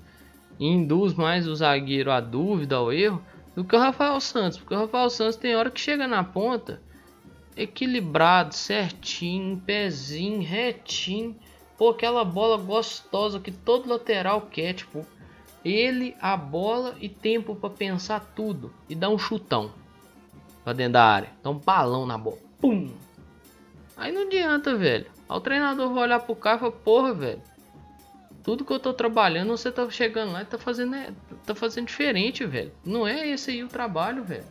e 0.59 0.65
induz 0.65 1.13
mais 1.13 1.47
o 1.47 1.55
zagueiro 1.55 2.09
à 2.09 2.19
dúvida, 2.19 2.77
ao 2.77 2.91
erro, 2.91 3.23
do 3.55 3.63
que 3.63 3.75
o 3.75 3.79
Rafael 3.79 4.19
Santos. 4.19 4.57
Porque 4.57 4.73
o 4.73 4.79
Rafael 4.79 5.11
Santos 5.11 5.35
tem 5.35 5.55
hora 5.55 5.69
que 5.69 5.79
chega 5.79 6.07
na 6.07 6.23
ponta 6.23 6.81
equilibrado, 7.55 8.55
certinho, 8.55 9.61
pezinho, 9.63 10.41
retinho. 10.41 11.35
Pô, 11.77 11.89
aquela 11.89 12.25
bola 12.25 12.57
gostosa 12.57 13.39
que 13.39 13.51
todo 13.51 13.87
lateral 13.87 14.41
quer, 14.41 14.73
tipo, 14.73 15.05
ele, 15.63 16.15
a 16.19 16.35
bola 16.35 16.95
e 16.99 17.07
tempo 17.07 17.55
para 17.55 17.69
pensar 17.69 18.21
tudo 18.35 18.73
e 18.89 18.95
dar 18.95 19.09
um 19.09 19.19
chutão 19.19 19.71
pra 20.63 20.73
dentro 20.73 20.93
da 20.93 21.03
área. 21.03 21.29
Dá 21.43 21.51
um 21.51 21.59
balão 21.59 22.07
na 22.07 22.17
bola. 22.17 22.39
Pum! 22.59 22.89
Aí 23.95 24.11
não 24.11 24.23
adianta, 24.23 24.75
velho. 24.75 25.05
Aí 25.29 25.37
o 25.37 25.41
treinador 25.41 25.93
vai 25.93 26.03
olhar 26.03 26.19
pro 26.19 26.35
cara 26.35 26.57
e 26.57 26.59
fala, 26.59 26.71
porra, 26.71 27.13
velho. 27.13 27.41
Tudo 28.43 28.65
que 28.65 28.73
eu 28.73 28.79
tô 28.79 28.93
trabalhando, 28.93 29.55
você 29.55 29.71
tá 29.71 29.89
chegando 29.89 30.33
lá 30.33 30.41
e 30.41 30.45
tá 30.45 30.57
fazendo, 30.57 30.95
é, 30.95 31.13
tá 31.45 31.55
fazendo 31.55 31.87
diferente, 31.87 32.45
velho. 32.45 32.71
Não 32.85 33.07
é 33.07 33.29
esse 33.29 33.51
aí 33.51 33.63
o 33.63 33.69
trabalho, 33.69 34.23
velho. 34.23 34.43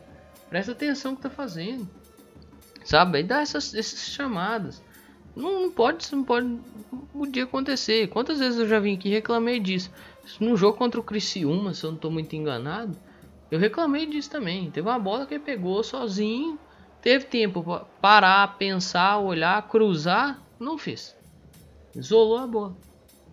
Presta 0.49 0.71
atenção 0.71 1.15
que 1.15 1.21
tá 1.21 1.29
fazendo. 1.29 1.87
Sabe? 2.83 3.19
Aí 3.19 3.23
dá 3.23 3.41
essas, 3.41 3.73
essas 3.73 4.09
chamadas. 4.09 4.81
Não, 5.35 5.63
não 5.63 5.71
pode, 5.71 6.05
não 6.15 6.23
pode, 6.23 6.59
podia 7.11 7.43
acontecer. 7.43 8.07
Quantas 8.07 8.39
vezes 8.39 8.59
eu 8.59 8.67
já 8.67 8.79
vim 8.79 8.95
aqui 8.95 9.09
e 9.09 9.13
reclamei 9.13 9.59
disso? 9.59 9.91
No 10.39 10.55
jogo 10.55 10.77
contra 10.77 10.99
o 10.99 11.03
Criciúma, 11.03 11.73
se 11.73 11.83
eu 11.83 11.91
não 11.91 11.97
tô 11.97 12.09
muito 12.09 12.35
enganado, 12.35 12.95
eu 13.51 13.59
reclamei 13.59 14.05
disso 14.05 14.29
também. 14.29 14.71
Teve 14.71 14.87
uma 14.87 14.99
bola 14.99 15.25
que 15.25 15.35
ele 15.35 15.43
pegou 15.43 15.83
sozinho, 15.83 16.57
teve 17.03 17.25
tempo 17.25 17.61
para 17.61 17.85
parar, 18.01 18.57
pensar, 18.57 19.19
olhar, 19.19 19.61
cruzar, 19.67 20.41
não 20.59 20.77
fez. 20.77 21.15
Isolou 21.93 22.37
a 22.37 22.47
bola. 22.47 22.77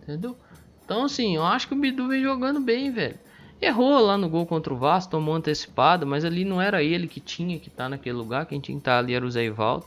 Entendeu? 0.03 0.37
Então 0.83 1.05
assim, 1.05 1.35
eu 1.37 1.43
acho 1.43 1.67
que 1.67 1.73
o 1.73 1.79
Bidu 1.79 2.09
vem 2.09 2.21
jogando 2.21 2.59
bem, 2.59 2.91
velho. 2.91 3.17
Errou 3.61 3.99
lá 3.99 4.17
no 4.17 4.27
gol 4.27 4.45
contra 4.45 4.73
o 4.73 4.77
Vasco, 4.77 5.11
tomou 5.11 5.35
antecipado, 5.35 6.05
mas 6.05 6.25
ali 6.25 6.43
não 6.43 6.61
era 6.61 6.83
ele 6.83 7.07
que 7.07 7.21
tinha 7.21 7.59
que 7.59 7.69
estar 7.69 7.85
tá 7.85 7.89
naquele 7.89 8.17
lugar, 8.17 8.45
quem 8.45 8.59
tinha 8.59 8.75
que 8.75 8.81
estar 8.81 8.93
tá 8.93 8.99
ali 8.99 9.13
era 9.13 9.25
o 9.25 9.31
Zé 9.31 9.45
Ivaldo. 9.45 9.85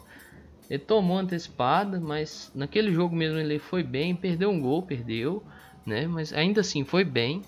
Ele 0.71 0.79
tomou 0.79 1.19
antecipada, 1.19 2.00
mas 2.00 2.50
naquele 2.55 2.93
jogo 2.93 3.14
mesmo 3.14 3.38
ele 3.38 3.59
foi 3.59 3.83
bem, 3.83 4.14
perdeu 4.14 4.50
um 4.50 4.61
gol, 4.61 4.83
perdeu, 4.83 5.45
né? 5.85 6.07
Mas 6.07 6.33
ainda 6.33 6.62
assim 6.62 6.85
foi 6.85 7.05
bem, 7.05 7.45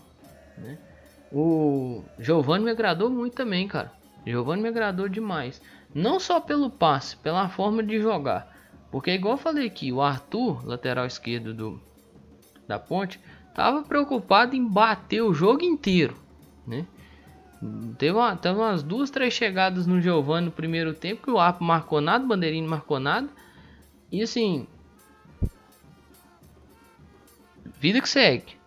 né? 0.59 0.76
O 1.33 2.05
Giovanni 2.19 2.64
me 2.64 2.71
agradou 2.71 3.09
muito 3.09 3.35
também, 3.35 3.66
cara. 3.66 3.93
Giovanni 4.26 4.62
me 4.62 4.69
agradou 4.69 5.09
demais. 5.09 5.62
Não 5.96 6.20
só 6.20 6.38
pelo 6.38 6.68
passe, 6.68 7.16
pela 7.16 7.48
forma 7.48 7.82
de 7.82 7.98
jogar. 7.98 8.54
Porque 8.90 9.12
igual 9.12 9.32
eu 9.32 9.38
falei 9.38 9.66
aqui, 9.66 9.90
o 9.90 10.02
Arthur, 10.02 10.62
lateral 10.62 11.06
esquerdo 11.06 11.54
do 11.54 11.80
da 12.68 12.78
Ponte, 12.78 13.18
tava 13.54 13.82
preocupado 13.82 14.54
em 14.54 14.68
bater 14.68 15.22
o 15.22 15.32
jogo 15.32 15.64
inteiro, 15.64 16.14
né? 16.66 16.84
Teve, 17.96 18.12
uma, 18.12 18.36
teve 18.36 18.58
umas 18.58 18.82
duas, 18.82 19.08
três 19.08 19.32
chegadas 19.32 19.86
no 19.86 19.98
Giovanni 19.98 20.44
no 20.44 20.52
primeiro 20.52 20.92
tempo 20.92 21.22
que 21.22 21.30
o 21.30 21.40
Apo 21.40 21.64
marcou 21.64 22.02
nada, 22.02 22.22
o 22.22 22.28
Bandeirinho 22.28 22.68
marcou 22.68 23.00
nada. 23.00 23.30
E 24.12 24.22
assim, 24.22 24.66
vida 27.80 28.02
que 28.02 28.08
segue. 28.08 28.58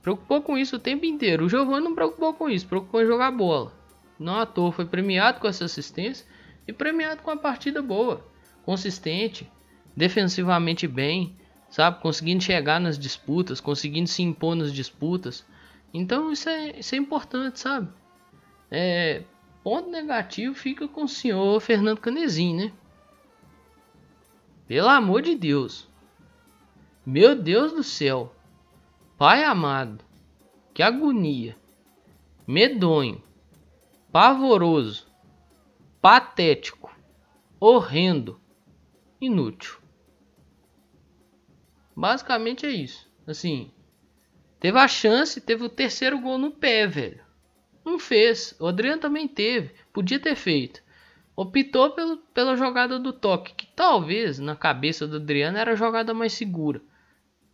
Preocupou 0.00 0.40
com 0.40 0.56
isso 0.56 0.76
o 0.76 0.80
tempo 0.80 1.04
inteiro. 1.04 1.44
O 1.44 1.48
Giovanni 1.50 1.84
não 1.84 1.94
preocupou 1.94 2.32
com 2.32 2.48
isso, 2.48 2.66
preocupou 2.66 3.02
em 3.02 3.06
jogar 3.06 3.30
bola. 3.30 3.74
Não 4.18 4.40
à 4.40 4.46
toa 4.46 4.72
foi 4.72 4.86
premiado 4.86 5.38
com 5.38 5.46
essa 5.46 5.66
assistência 5.66 6.26
e 6.68 6.72
premiado 6.72 7.22
com 7.22 7.30
uma 7.30 7.36
partida 7.38 7.80
boa, 7.80 8.22
consistente, 8.62 9.50
defensivamente 9.96 10.86
bem, 10.86 11.34
sabe? 11.70 12.02
Conseguindo 12.02 12.44
chegar 12.44 12.78
nas 12.78 12.98
disputas, 12.98 13.58
conseguindo 13.58 14.06
se 14.06 14.22
impor 14.22 14.54
nas 14.54 14.70
disputas. 14.70 15.46
Então 15.94 16.30
isso 16.30 16.46
é, 16.50 16.78
isso 16.78 16.94
é 16.94 16.98
importante, 16.98 17.58
sabe? 17.58 17.88
É, 18.70 19.22
ponto 19.64 19.88
negativo 19.88 20.54
fica 20.54 20.86
com 20.86 21.04
o 21.04 21.08
senhor 21.08 21.58
Fernando 21.60 22.00
Canezinho, 22.00 22.66
né? 22.66 22.72
Pelo 24.66 24.88
amor 24.88 25.22
de 25.22 25.34
Deus. 25.34 25.88
Meu 27.06 27.34
Deus 27.34 27.72
do 27.72 27.82
céu. 27.82 28.34
Pai 29.16 29.42
amado. 29.42 30.04
Que 30.74 30.82
agonia. 30.82 31.56
Medonho. 32.46 33.22
Pavoroso. 34.12 35.07
Patético. 36.00 36.96
Horrendo. 37.60 38.40
Inútil. 39.20 39.78
Basicamente 41.96 42.64
é 42.64 42.70
isso. 42.70 43.10
Assim, 43.26 43.72
teve 44.60 44.78
a 44.78 44.86
chance, 44.86 45.40
teve 45.40 45.64
o 45.64 45.68
terceiro 45.68 46.20
gol 46.20 46.38
no 46.38 46.50
pé, 46.52 46.86
velho. 46.86 47.20
Não 47.84 47.98
fez. 47.98 48.54
O 48.60 48.66
Adriano 48.66 49.00
também 49.00 49.26
teve. 49.26 49.74
Podia 49.92 50.20
ter 50.20 50.36
feito. 50.36 50.82
Optou 51.34 51.90
pelo, 51.90 52.16
pela 52.16 52.56
jogada 52.56 52.98
do 52.98 53.12
toque, 53.12 53.54
que 53.54 53.66
talvez 53.74 54.38
na 54.38 54.56
cabeça 54.56 55.06
do 55.06 55.16
Adriano 55.16 55.56
era 55.56 55.72
a 55.72 55.76
jogada 55.76 56.12
mais 56.12 56.32
segura. 56.32 56.82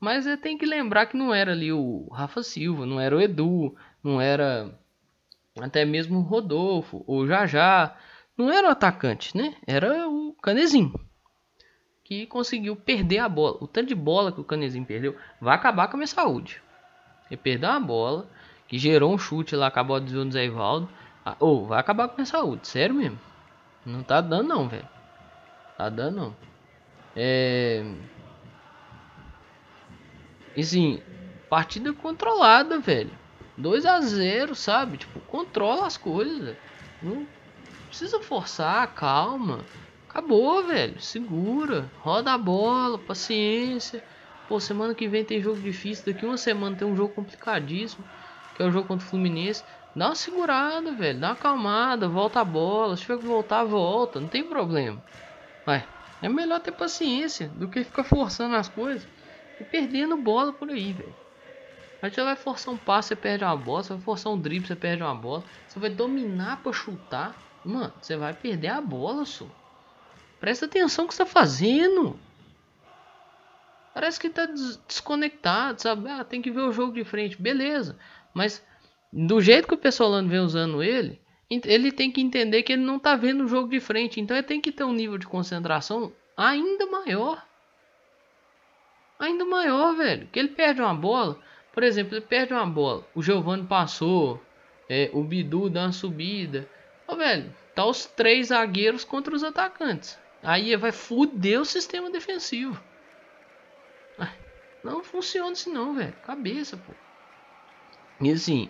Mas 0.01 0.27
é, 0.27 0.37
tem 0.37 0.59
que 0.59 0.67
lembrar 0.67 1.07
que 1.07 1.17
não 1.17 1.33
era 1.33 1.53
ali 1.53 1.73
o 1.73 2.09
Rafa 2.13 2.43
Silva, 2.43 2.85
não 2.85 2.99
era 3.01 3.17
o 3.17 3.21
Edu, 3.21 3.75
não 4.03 4.21
era 4.21 4.79
até 5.61 5.85
mesmo 5.85 6.19
o 6.19 6.23
Rodolfo 6.23 7.05
ou 7.07 7.27
Jajá. 7.27 7.97
Não 8.37 8.51
era 8.51 8.69
o 8.69 8.71
atacante, 8.71 9.37
né? 9.37 9.55
Era 9.67 10.09
o 10.09 10.33
Canezinho 10.43 10.93
que 12.05 12.27
conseguiu 12.27 12.77
perder 12.77 13.19
a 13.19 13.29
bola. 13.29 13.57
O 13.61 13.67
tanto 13.67 13.89
de 13.89 13.95
bola 13.95 14.31
que 14.31 14.41
o 14.41 14.45
Canezinho 14.45 14.85
perdeu 14.85 15.17
vai 15.41 15.55
acabar 15.55 15.89
com 15.89 15.97
a 15.97 15.99
minha 15.99 16.07
saúde. 16.07 16.63
Ele 17.31 17.39
perdeu 17.39 17.71
uma 17.71 17.81
bola 17.81 18.29
que 18.69 18.79
gerou 18.79 19.13
um 19.13 19.19
chute 19.19 19.57
lá, 19.57 19.67
acabou 19.67 19.99
desviando 19.99 20.29
o 20.29 20.33
Zé 20.33 20.45
Ivaldo. 20.45 20.89
Ah, 21.25 21.35
oh, 21.41 21.65
vai 21.65 21.81
acabar 21.81 22.07
com 22.07 22.15
a 22.15 22.17
minha 22.17 22.27
saúde, 22.27 22.69
sério 22.69 22.95
mesmo. 22.95 23.19
Não 23.87 24.03
tá 24.03 24.21
dando 24.21 24.49
não, 24.49 24.69
velho. 24.69 24.89
Tá 25.79 25.89
dando 25.89 26.17
não. 26.17 26.37
É... 27.17 27.83
E 30.55 30.63
sim, 30.63 31.03
partida 31.49 31.93
controlada, 31.95 32.79
velho. 32.79 33.11
2 33.57 33.87
a 33.87 34.01
0 34.01 34.55
sabe? 34.55 34.99
Tipo, 34.99 35.21
controla 35.21 35.87
as 35.87 35.97
coisas. 35.97 36.57
Não 37.03 37.27
precisa 37.95 38.19
forçar, 38.21 38.93
calma. 38.93 39.61
Acabou, 40.09 40.65
velho. 40.65 41.01
Segura. 41.01 41.89
Roda 42.01 42.33
a 42.33 42.39
bola, 42.39 42.99
paciência. 42.99 44.03
Pô, 44.49 44.59
semana 44.59 44.97
que 44.97 45.07
vem 45.07 45.25
tem 45.25 45.41
jogo 45.41 45.61
difícil. 45.61 46.05
Daqui 46.13 46.27
uma 46.27 46.37
semana 46.37 46.75
tem 46.75 46.89
um 46.89 46.97
jogo 46.97 47.15
complicadíssimo. 47.15 48.05
Que 48.57 48.65
é 48.65 48.67
o 48.67 48.71
jogo 48.73 48.89
contra 48.89 49.07
o 49.07 49.09
Fluminense. 49.09 49.63
Dá 49.95 50.07
uma 50.07 50.17
segurada, 50.17 50.91
velho. 50.91 51.21
Dá 51.21 51.29
uma 51.29 51.33
acalmada. 51.35 52.09
Volta 52.09 52.41
a 52.41 52.45
bola. 52.45 52.97
Se 52.97 53.03
tiver 53.03 53.19
que 53.19 53.27
voltar, 53.27 53.63
volta. 53.63 54.19
Não 54.19 54.27
tem 54.27 54.43
problema. 54.43 55.01
Vai. 55.65 55.87
É 56.21 56.29
melhor 56.29 56.59
ter 56.59 56.73
paciência 56.73 57.47
do 57.55 57.69
que 57.69 57.85
ficar 57.85 58.03
forçando 58.03 58.57
as 58.57 58.69
coisas 58.69 59.07
e 59.61 59.63
perdendo 59.63 60.17
bola 60.17 60.53
por 60.53 60.69
aí, 60.69 60.93
velho. 60.93 61.15
A 62.03 62.09
gente 62.09 62.21
vai 62.21 62.35
forçar 62.35 62.75
um 62.75 62.77
passe, 62.77 63.11
você 63.11 63.17
perde 63.17 63.45
uma 63.45 63.57
bola. 63.57 63.85
Você 63.85 63.93
vai 63.93 64.03
forçar 64.03 64.33
um 64.33 64.41
drible, 64.41 64.67
você 64.67 64.75
perde 64.75 65.01
uma 65.01 65.15
bola. 65.15 65.45
Você 65.69 65.79
vai 65.79 65.91
dominar 65.91 66.61
para 66.61 66.73
chutar. 66.73 67.44
Mano, 67.65 67.93
você 68.01 68.17
vai 68.17 68.35
perder 68.35 68.69
a 68.69 68.81
bola, 68.81 69.25
só. 69.25 69.47
Presta 70.39 70.67
atenção 70.67 71.05
no 71.05 71.09
que 71.09 71.15
você 71.15 71.25
tá 71.25 71.31
fazendo. 71.31 72.19
Parece 73.95 74.19
que 74.19 74.29
tá 74.29 74.47
desconectado, 74.47 75.81
sabe? 75.81 76.09
Ah, 76.11 76.25
tem 76.25 76.43
que 76.43 76.51
ver 76.51 76.61
o 76.61 76.73
jogo 76.73 76.93
de 76.93 77.05
frente. 77.05 77.41
Beleza. 77.41 77.97
Mas 78.35 78.63
do 79.13 79.41
jeito 79.41 79.69
que 79.69 79.75
o 79.75 79.79
pessoal 79.79 80.23
vem 80.27 80.41
usando 80.41 80.83
ele, 80.83 81.21
ele 81.49 81.93
tem 81.93 82.11
que 82.11 82.21
entender 82.21 82.65
que 82.65 82.73
ele 82.73 82.83
não 82.83 82.99
tá 82.99 83.15
vendo 83.15 83.45
o 83.45 83.49
jogo 83.49 83.69
de 83.69 83.79
frente. 83.79 84.21
Então 84.21 84.37
ele 84.37 84.47
tem 84.47 84.61
que 84.61 84.73
ter 84.73 84.85
um 84.85 84.93
nível 84.93 85.17
de 85.17 85.27
concentração 85.27 86.13
ainda 86.37 86.87
maior. 86.87 87.47
Ainda 89.19 89.45
maior, 89.45 89.95
velho. 89.95 90.27
Que 90.33 90.41
ele 90.41 90.49
perde 90.49 90.81
uma 90.81 90.95
bola. 90.95 91.39
Por 91.73 91.85
exemplo, 91.85 92.15
ele 92.15 92.27
perde 92.27 92.53
uma 92.53 92.67
bola. 92.67 93.07
O 93.15 93.23
Giovanni 93.23 93.65
passou. 93.65 94.43
É, 94.89 95.09
o 95.13 95.23
Bidu 95.23 95.71
dá 95.71 95.83
uma 95.83 95.93
subida. 95.93 96.69
Velho, 97.17 97.55
tá 97.75 97.85
os 97.85 98.07
três 98.07 98.49
zagueiros 98.49 99.05
contra 99.05 99.35
os 99.35 99.45
atacantes. 99.45 100.19
Aí 100.43 100.75
vai 100.77 100.93
foder 100.93 101.61
o 101.61 101.65
sistema 101.65 102.11
defensivo. 102.11 102.81
Não 104.85 105.03
funciona 105.03 105.53
assim 105.53 105.73
não, 105.73 105.95
velho. 105.95 106.13
Cabeça, 106.27 106.77
pô. 106.77 106.93
E 108.21 108.31
assim, 108.31 108.69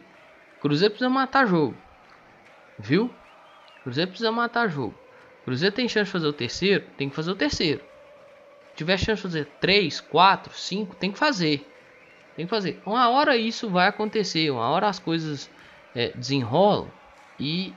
Cruzeiro 0.61 0.93
precisa 0.93 1.11
matar 1.11 1.45
jogo. 1.45 1.77
Viu? 2.79 3.13
Cruzeiro 3.83 4.11
precisa 4.11 4.31
matar 4.31 4.69
jogo. 4.69 4.95
Cruzeiro 5.45 5.75
tem 5.75 5.89
chance 5.89 6.07
de 6.07 6.13
fazer 6.13 6.27
o 6.29 6.33
terceiro? 6.33 6.85
Tem 6.97 7.11
que 7.11 7.17
fazer 7.17 7.33
o 7.33 7.35
terceiro. 7.35 7.81
Se 8.71 8.77
tiver 8.77 8.97
chance 8.97 9.17
de 9.17 9.23
fazer 9.23 9.47
3, 9.61 10.01
4, 10.01 10.55
5, 10.55 10.95
tem 10.95 11.11
que 11.11 11.19
fazer. 11.19 11.69
Tem 12.37 12.47
que 12.47 12.51
fazer. 12.51 12.81
Uma 12.87 13.09
hora 13.11 13.37
isso 13.37 13.69
vai 13.69 13.89
acontecer. 13.89 14.51
Uma 14.51 14.69
hora 14.69 14.89
as 14.89 15.01
coisas 15.01 15.51
é, 15.95 16.11
desenrolam 16.11 16.91
e 17.39 17.75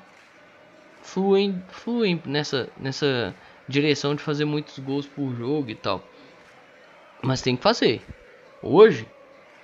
fluem, 1.08 1.64
fluem 1.70 2.22
nessa, 2.26 2.70
nessa 2.78 3.34
direção 3.68 4.14
de 4.14 4.22
fazer 4.22 4.46
muitos 4.46 4.78
gols 4.80 5.08
por 5.08 5.34
jogo 5.34 5.70
e 5.70 5.76
tal. 5.76 6.04
Mas 7.24 7.42
tem 7.42 7.56
que 7.56 7.64
fazer. 7.64 8.02
Hoje, 8.62 9.08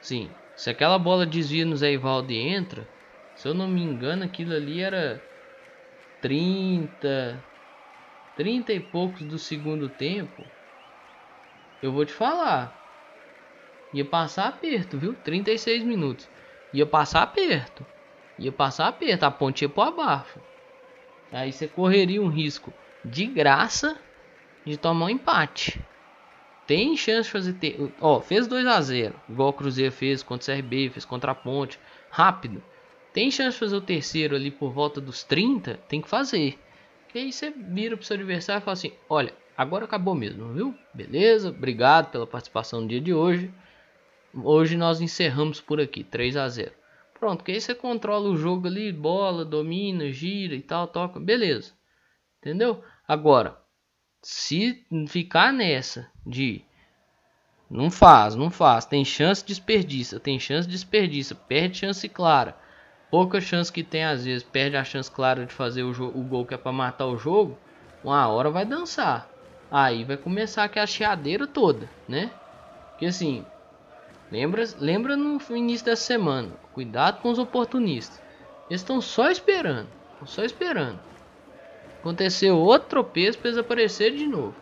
sim, 0.02 0.30
se 0.56 0.70
aquela 0.70 0.98
bola 0.98 1.26
desvia 1.26 1.66
no 1.66 1.76
Zé 1.76 1.92
Ivaldo 1.92 2.32
e 2.32 2.40
entra, 2.40 2.88
se 3.36 3.48
eu 3.48 3.54
não 3.54 3.68
me 3.68 3.82
engano, 3.82 4.24
aquilo 4.24 4.54
ali 4.54 4.82
era 4.82 5.22
30, 6.22 7.44
30 8.38 8.74
e 8.74 8.80
poucos 8.80 9.22
do 9.24 9.38
segundo 9.38 9.90
tempo. 9.90 10.44
Eu 11.82 11.92
vou 11.92 12.06
te 12.06 12.14
falar. 12.14 12.80
Ia 13.94 14.06
passar 14.06 14.48
aperto, 14.48 14.98
viu? 14.98 15.14
36 15.14 15.84
minutos. 15.84 16.28
Ia 16.72 16.86
passar 16.86 17.22
aperto. 17.22 17.86
Ia 18.40 18.52
passar 18.52 18.88
aperto. 18.88 19.26
A 19.26 19.32
ponte 19.32 19.64
ia 19.64 19.70
pro 19.70 19.84
abafo. 19.84 20.40
Aí 21.34 21.52
você 21.52 21.68
correria 21.68 22.22
um 22.22 22.30
risco 22.30 22.72
de 23.04 23.26
graça 23.26 23.98
de 24.64 24.78
tomar 24.78 25.08
um 25.08 25.10
empate. 25.10 25.84
Tem 26.68 26.96
chance 26.96 27.28
de 27.28 27.32
fazer. 27.32 27.54
Ter... 27.54 27.92
Ó, 28.00 28.22
fez 28.22 28.48
2 28.48 28.66
a 28.68 28.80
0 28.80 29.16
Igual 29.28 29.50
o 29.50 29.54
Cruzeiro 29.54 29.92
fez 29.92 30.22
contra 30.22 30.54
o 30.54 30.56
CRB, 30.56 30.92
fez 30.92 31.04
contra 31.04 31.32
a 31.32 31.36
Ponte. 31.36 31.80
Rápido. 32.10 32.64
Tem 33.12 33.32
chance 33.32 33.56
de 33.56 33.60
fazer 33.60 33.76
o 33.76 33.82
terceiro 33.82 34.36
ali 34.36 34.52
por 34.52 34.72
volta 34.72 35.02
dos 35.02 35.24
30? 35.24 35.80
Tem 35.90 36.00
que 36.00 36.08
fazer. 36.08 36.58
Que 37.10 37.18
aí 37.18 37.32
você 37.32 37.52
vira 37.52 37.98
pro 37.98 38.06
seu 38.06 38.16
adversário 38.16 38.62
e 38.62 38.64
fala 38.64 38.74
assim: 38.74 38.94
Olha, 39.10 39.34
agora 39.58 39.86
acabou 39.86 40.14
mesmo, 40.14 40.54
viu? 40.54 40.76
Beleza, 40.94 41.50
obrigado 41.50 42.12
pela 42.12 42.28
participação 42.28 42.82
no 42.82 42.88
dia 42.88 43.02
de 43.02 43.14
hoje. 43.14 43.52
Hoje 44.36 44.78
nós 44.78 45.02
encerramos 45.02 45.60
por 45.60 45.82
aqui, 45.82 46.04
3 46.04 46.38
a 46.38 46.48
0 46.48 46.83
Pronto, 47.24 47.42
que 47.42 47.54
aí 47.54 47.62
você 47.62 47.74
controla 47.74 48.30
o 48.30 48.36
jogo 48.36 48.68
ali, 48.68 48.92
bola, 48.92 49.46
domina, 49.46 50.12
gira 50.12 50.56
e 50.56 50.62
tal, 50.62 50.90
toca, 50.90 51.22
beleza. 51.22 51.72
Entendeu? 52.38 52.84
Agora, 53.08 53.58
se 54.22 54.86
ficar 55.08 55.54
nessa 55.54 56.12
de 56.28 56.66
não 57.72 57.90
faz, 57.90 58.36
não 58.36 58.52
faz, 58.52 58.84
tem 58.84 59.06
chance 59.06 59.46
desperdiça, 59.46 60.20
tem 60.20 60.38
chance 60.38 60.68
desperdiça, 60.68 61.34
perde 61.34 61.78
chance 61.78 62.10
clara. 62.10 62.58
Pouca 63.10 63.40
chance 63.40 63.72
que 63.72 63.86
tem 63.86 64.04
às 64.04 64.26
vezes, 64.26 64.44
perde 64.44 64.76
a 64.76 64.84
chance 64.84 65.10
clara 65.10 65.46
de 65.46 65.54
fazer 65.54 65.84
o, 65.84 65.92
o 65.92 66.24
gol 66.24 66.46
que 66.46 66.56
é 66.56 66.58
para 66.58 66.74
matar 66.74 67.06
o 67.06 67.18
jogo, 67.18 67.58
uma 68.04 68.28
hora 68.28 68.50
vai 68.50 68.66
dançar. 68.66 69.30
Aí 69.72 70.04
vai 70.04 70.18
começar 70.18 70.66
aquela 70.66 70.86
chiadeira 70.86 71.48
toda, 71.48 71.90
né? 72.06 72.32
Porque 72.90 73.06
assim, 73.06 73.46
lembra, 74.34 74.64
lembra 74.80 75.16
no 75.16 75.40
início 75.56 75.86
da 75.86 75.96
semana, 75.96 76.50
cuidado 76.74 77.22
com 77.22 77.30
os 77.30 77.38
oportunistas. 77.38 78.20
Eles 78.68 78.82
estão 78.82 79.00
só 79.00 79.30
esperando, 79.30 79.88
só 80.26 80.44
esperando. 80.44 81.00
Aconteceu 82.00 82.58
outro 82.58 82.90
tropeço 82.90 83.38
para 83.38 83.50
eles 83.50 83.60
aparecerem 83.60 84.18
de 84.18 84.26
novo. 84.28 84.56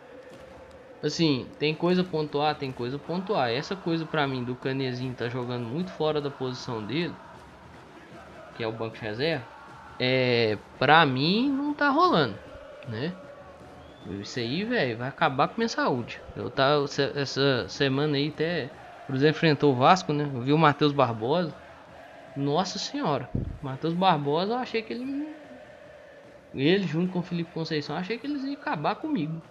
Assim, 1.02 1.48
tem 1.58 1.74
coisa 1.74 2.04
pontuar, 2.04 2.56
tem 2.56 2.72
coisa 2.72 3.00
pontuar. 3.00 3.50
Essa 3.50 3.74
coisa 3.76 4.06
para 4.06 4.28
mim 4.28 4.44
do 4.44 4.56
Canezinho 4.56 5.16
tá 5.16 5.30
jogando 5.30 5.64
muito 5.64 5.90
fora 5.92 6.20
da 6.20 6.30
posição 6.30 6.84
dele, 6.84 7.16
que 8.58 8.64
é 8.64 8.68
o 8.68 8.74
banco 8.74 8.96
de 8.96 9.02
reserva, 9.02 9.46
é, 9.98 10.58
pra 10.78 11.06
mim 11.06 11.50
não 11.50 11.74
tá 11.74 11.90
rolando, 11.90 12.36
né? 12.90 13.14
Isso 14.20 14.38
aí, 14.40 14.66
velho, 14.66 14.98
vai 14.98 15.08
acabar 15.08 15.48
com 15.48 15.56
minha 15.58 15.70
saúde. 15.70 16.20
Eu 16.36 16.50
tá 16.50 16.72
essa 17.16 17.68
semana 17.70 18.18
aí 18.18 18.28
até 18.28 18.70
Cruzeiro 19.12 19.36
enfrentou 19.36 19.74
o 19.74 19.76
Vasco, 19.76 20.14
né? 20.14 20.24
Eu 20.34 20.40
vi 20.40 20.54
o 20.54 20.58
Matheus 20.58 20.94
Barbosa. 20.94 21.54
Nossa 22.34 22.80
senhora, 22.80 23.30
Matheus 23.62 23.94
Barbosa, 23.94 24.54
eu 24.54 24.58
achei 24.58 24.82
que 24.82 24.94
ele 24.94 25.28
ele 26.56 26.88
junto 26.88 27.12
com 27.12 27.20
o 27.20 27.22
Felipe 27.22 27.52
Conceição, 27.52 27.98
achei 27.98 28.18
que 28.18 28.26
eles 28.26 28.42
iam 28.44 28.54
acabar 28.54 28.96
comigo. 28.96 29.42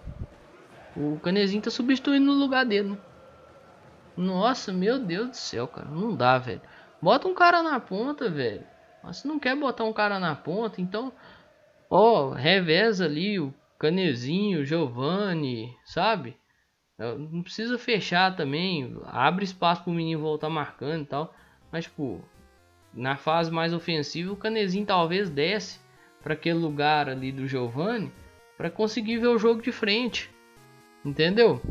O 0.97 1.19
Canezinho 1.19 1.61
tá 1.61 1.69
substituindo 1.69 2.25
no 2.25 2.33
lugar 2.33 2.65
dele, 2.65 2.89
né? 2.89 2.97
Nossa, 4.17 4.73
meu 4.73 4.97
Deus 4.97 5.29
do 5.29 5.35
céu, 5.35 5.67
cara. 5.67 5.87
Não 5.87 6.15
dá, 6.15 6.39
velho. 6.39 6.61
Bota 6.99 7.27
um 7.27 7.35
cara 7.35 7.61
na 7.61 7.79
ponta, 7.79 8.31
velho. 8.31 8.65
Mas 9.03 9.17
se 9.17 9.27
não 9.27 9.39
quer 9.39 9.55
botar 9.55 9.83
um 9.83 9.93
cara 9.93 10.19
na 10.19 10.35
ponta, 10.35 10.81
então. 10.81 11.13
Ó, 11.87 12.31
reveza 12.31 13.05
ali 13.05 13.39
o 13.39 13.53
Canezinho, 13.77 14.61
o 14.61 14.65
Giovanni, 14.65 15.71
sabe? 15.85 16.35
Não 17.17 17.41
precisa 17.41 17.77
fechar 17.77 18.35
também. 18.35 18.95
Abre 19.05 19.43
espaço 19.43 19.83
pro 19.83 19.93
menino 19.93 20.21
voltar 20.21 20.49
marcando 20.49 21.03
e 21.03 21.05
tal. 21.05 21.33
Mas, 21.71 21.85
tipo, 21.85 22.23
na 22.93 23.15
fase 23.15 23.49
mais 23.49 23.73
ofensiva, 23.73 24.31
o 24.31 24.35
Canezinho 24.35 24.85
talvez 24.85 25.29
desce 25.29 25.79
para 26.21 26.33
aquele 26.33 26.59
lugar 26.59 27.09
ali 27.09 27.31
do 27.31 27.47
Giovanni 27.47 28.11
para 28.57 28.69
conseguir 28.69 29.17
ver 29.17 29.27
o 29.27 29.39
jogo 29.39 29.61
de 29.61 29.71
frente. 29.71 30.29
Entendeu? 31.03 31.61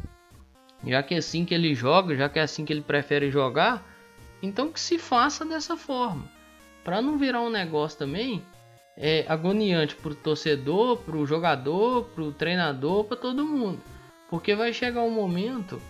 Já 0.84 1.02
que 1.02 1.14
é 1.14 1.18
assim 1.18 1.44
que 1.44 1.54
ele 1.54 1.74
joga, 1.74 2.16
já 2.16 2.28
que 2.28 2.38
é 2.38 2.42
assim 2.42 2.64
que 2.64 2.72
ele 2.72 2.80
prefere 2.80 3.30
jogar, 3.30 3.86
então 4.42 4.72
que 4.72 4.80
se 4.80 4.98
faça 4.98 5.44
dessa 5.44 5.76
forma. 5.76 6.24
Para 6.82 7.02
não 7.02 7.18
virar 7.18 7.42
um 7.42 7.50
negócio 7.50 7.98
também 7.98 8.42
é 8.96 9.24
agoniante 9.28 9.94
para 9.94 10.12
o 10.12 10.14
torcedor, 10.14 10.98
para 10.98 11.16
o 11.16 11.26
jogador, 11.26 12.04
para 12.06 12.24
o 12.24 12.32
treinador, 12.32 13.04
para 13.04 13.16
todo 13.16 13.46
mundo. 13.46 13.80
Porque 14.30 14.54
vai 14.54 14.72
chegar 14.72 15.02
um 15.02 15.10
momento 15.10 15.82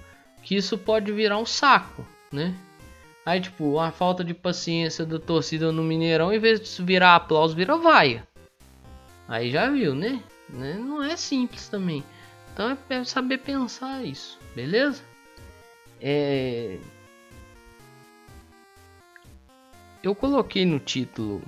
que 0.42 0.57
isso 0.57 0.79
pode 0.79 1.12
virar 1.12 1.38
um 1.38 1.46
saco, 1.46 2.05
né? 2.33 2.55
Aí, 3.24 3.40
tipo, 3.40 3.79
a 3.79 3.92
falta 3.92 4.24
de 4.24 4.33
paciência 4.33 5.05
da 5.05 5.18
torcida 5.18 5.70
no 5.70 5.83
Mineirão, 5.83 6.33
em 6.33 6.38
vez 6.38 6.59
de 6.59 6.83
virar 6.83 7.16
aplauso, 7.16 7.55
vira 7.55 7.76
vaia. 7.76 8.26
Aí 9.29 9.50
já 9.50 9.68
viu, 9.70 9.94
né? 9.94 10.22
né? 10.48 10.74
Não 10.74 11.03
é 11.03 11.16
simples 11.16 11.68
também. 11.68 12.03
Então 12.53 12.76
é 12.88 13.05
saber 13.05 13.38
pensar 13.38 14.05
isso, 14.05 14.38
beleza? 14.55 15.03
É... 16.00 16.79
Eu 20.03 20.14
coloquei 20.14 20.64
no 20.64 20.79
título 20.79 21.42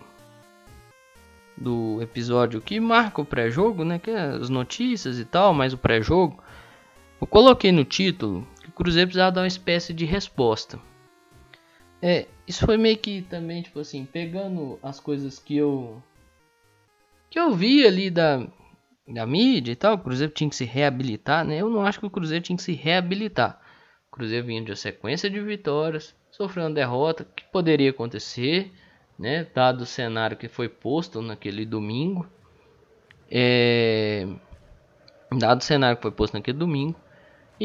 do 1.56 2.00
episódio 2.02 2.60
que 2.60 2.78
marca 2.78 3.22
o 3.22 3.24
pré-jogo, 3.24 3.82
né? 3.82 3.98
Que 3.98 4.10
é 4.10 4.20
as 4.20 4.50
notícias 4.50 5.18
e 5.18 5.24
tal, 5.24 5.54
mas 5.54 5.72
o 5.72 5.78
pré-jogo. 5.78 6.42
Eu 7.22 7.26
coloquei 7.28 7.70
no 7.70 7.84
título 7.84 8.44
que 8.60 8.68
o 8.68 8.72
Cruzeiro 8.72 9.06
precisava 9.06 9.30
dar 9.30 9.42
uma 9.42 9.46
espécie 9.46 9.94
de 9.94 10.04
resposta. 10.04 10.76
É, 12.02 12.26
isso 12.48 12.66
foi 12.66 12.76
meio 12.76 12.98
que 12.98 13.22
também, 13.22 13.62
tipo 13.62 13.78
assim, 13.78 14.04
pegando 14.04 14.76
as 14.82 14.98
coisas 14.98 15.38
que 15.38 15.56
eu 15.56 16.02
que 17.30 17.38
eu 17.38 17.52
vi 17.52 17.86
ali 17.86 18.10
da 18.10 18.44
da 19.06 19.24
mídia 19.24 19.70
e 19.70 19.76
tal, 19.76 19.94
o 19.94 19.98
Cruzeiro 19.98 20.32
tinha 20.32 20.50
que 20.50 20.56
se 20.56 20.64
reabilitar, 20.64 21.44
né? 21.44 21.58
Eu 21.58 21.70
não 21.70 21.86
acho 21.86 22.00
que 22.00 22.06
o 22.06 22.10
Cruzeiro 22.10 22.42
tinha 22.42 22.56
que 22.56 22.62
se 22.64 22.72
reabilitar. 22.72 23.60
O 24.08 24.16
Cruzeiro 24.16 24.44
vinha 24.44 24.64
de 24.64 24.72
uma 24.72 24.76
sequência 24.76 25.30
de 25.30 25.40
vitórias, 25.40 26.16
sofreu 26.28 26.64
uma 26.64 26.74
derrota 26.74 27.24
que 27.24 27.44
poderia 27.52 27.90
acontecer, 27.90 28.72
né? 29.16 29.46
Dado 29.54 29.82
o 29.82 29.86
cenário 29.86 30.36
que 30.36 30.48
foi 30.48 30.68
posto 30.68 31.22
naquele 31.22 31.64
domingo. 31.64 32.26
É... 33.30 34.26
Dado 35.30 35.60
o 35.60 35.64
cenário 35.64 35.96
que 35.96 36.02
foi 36.02 36.10
posto 36.10 36.34
naquele 36.34 36.58
domingo, 36.58 36.96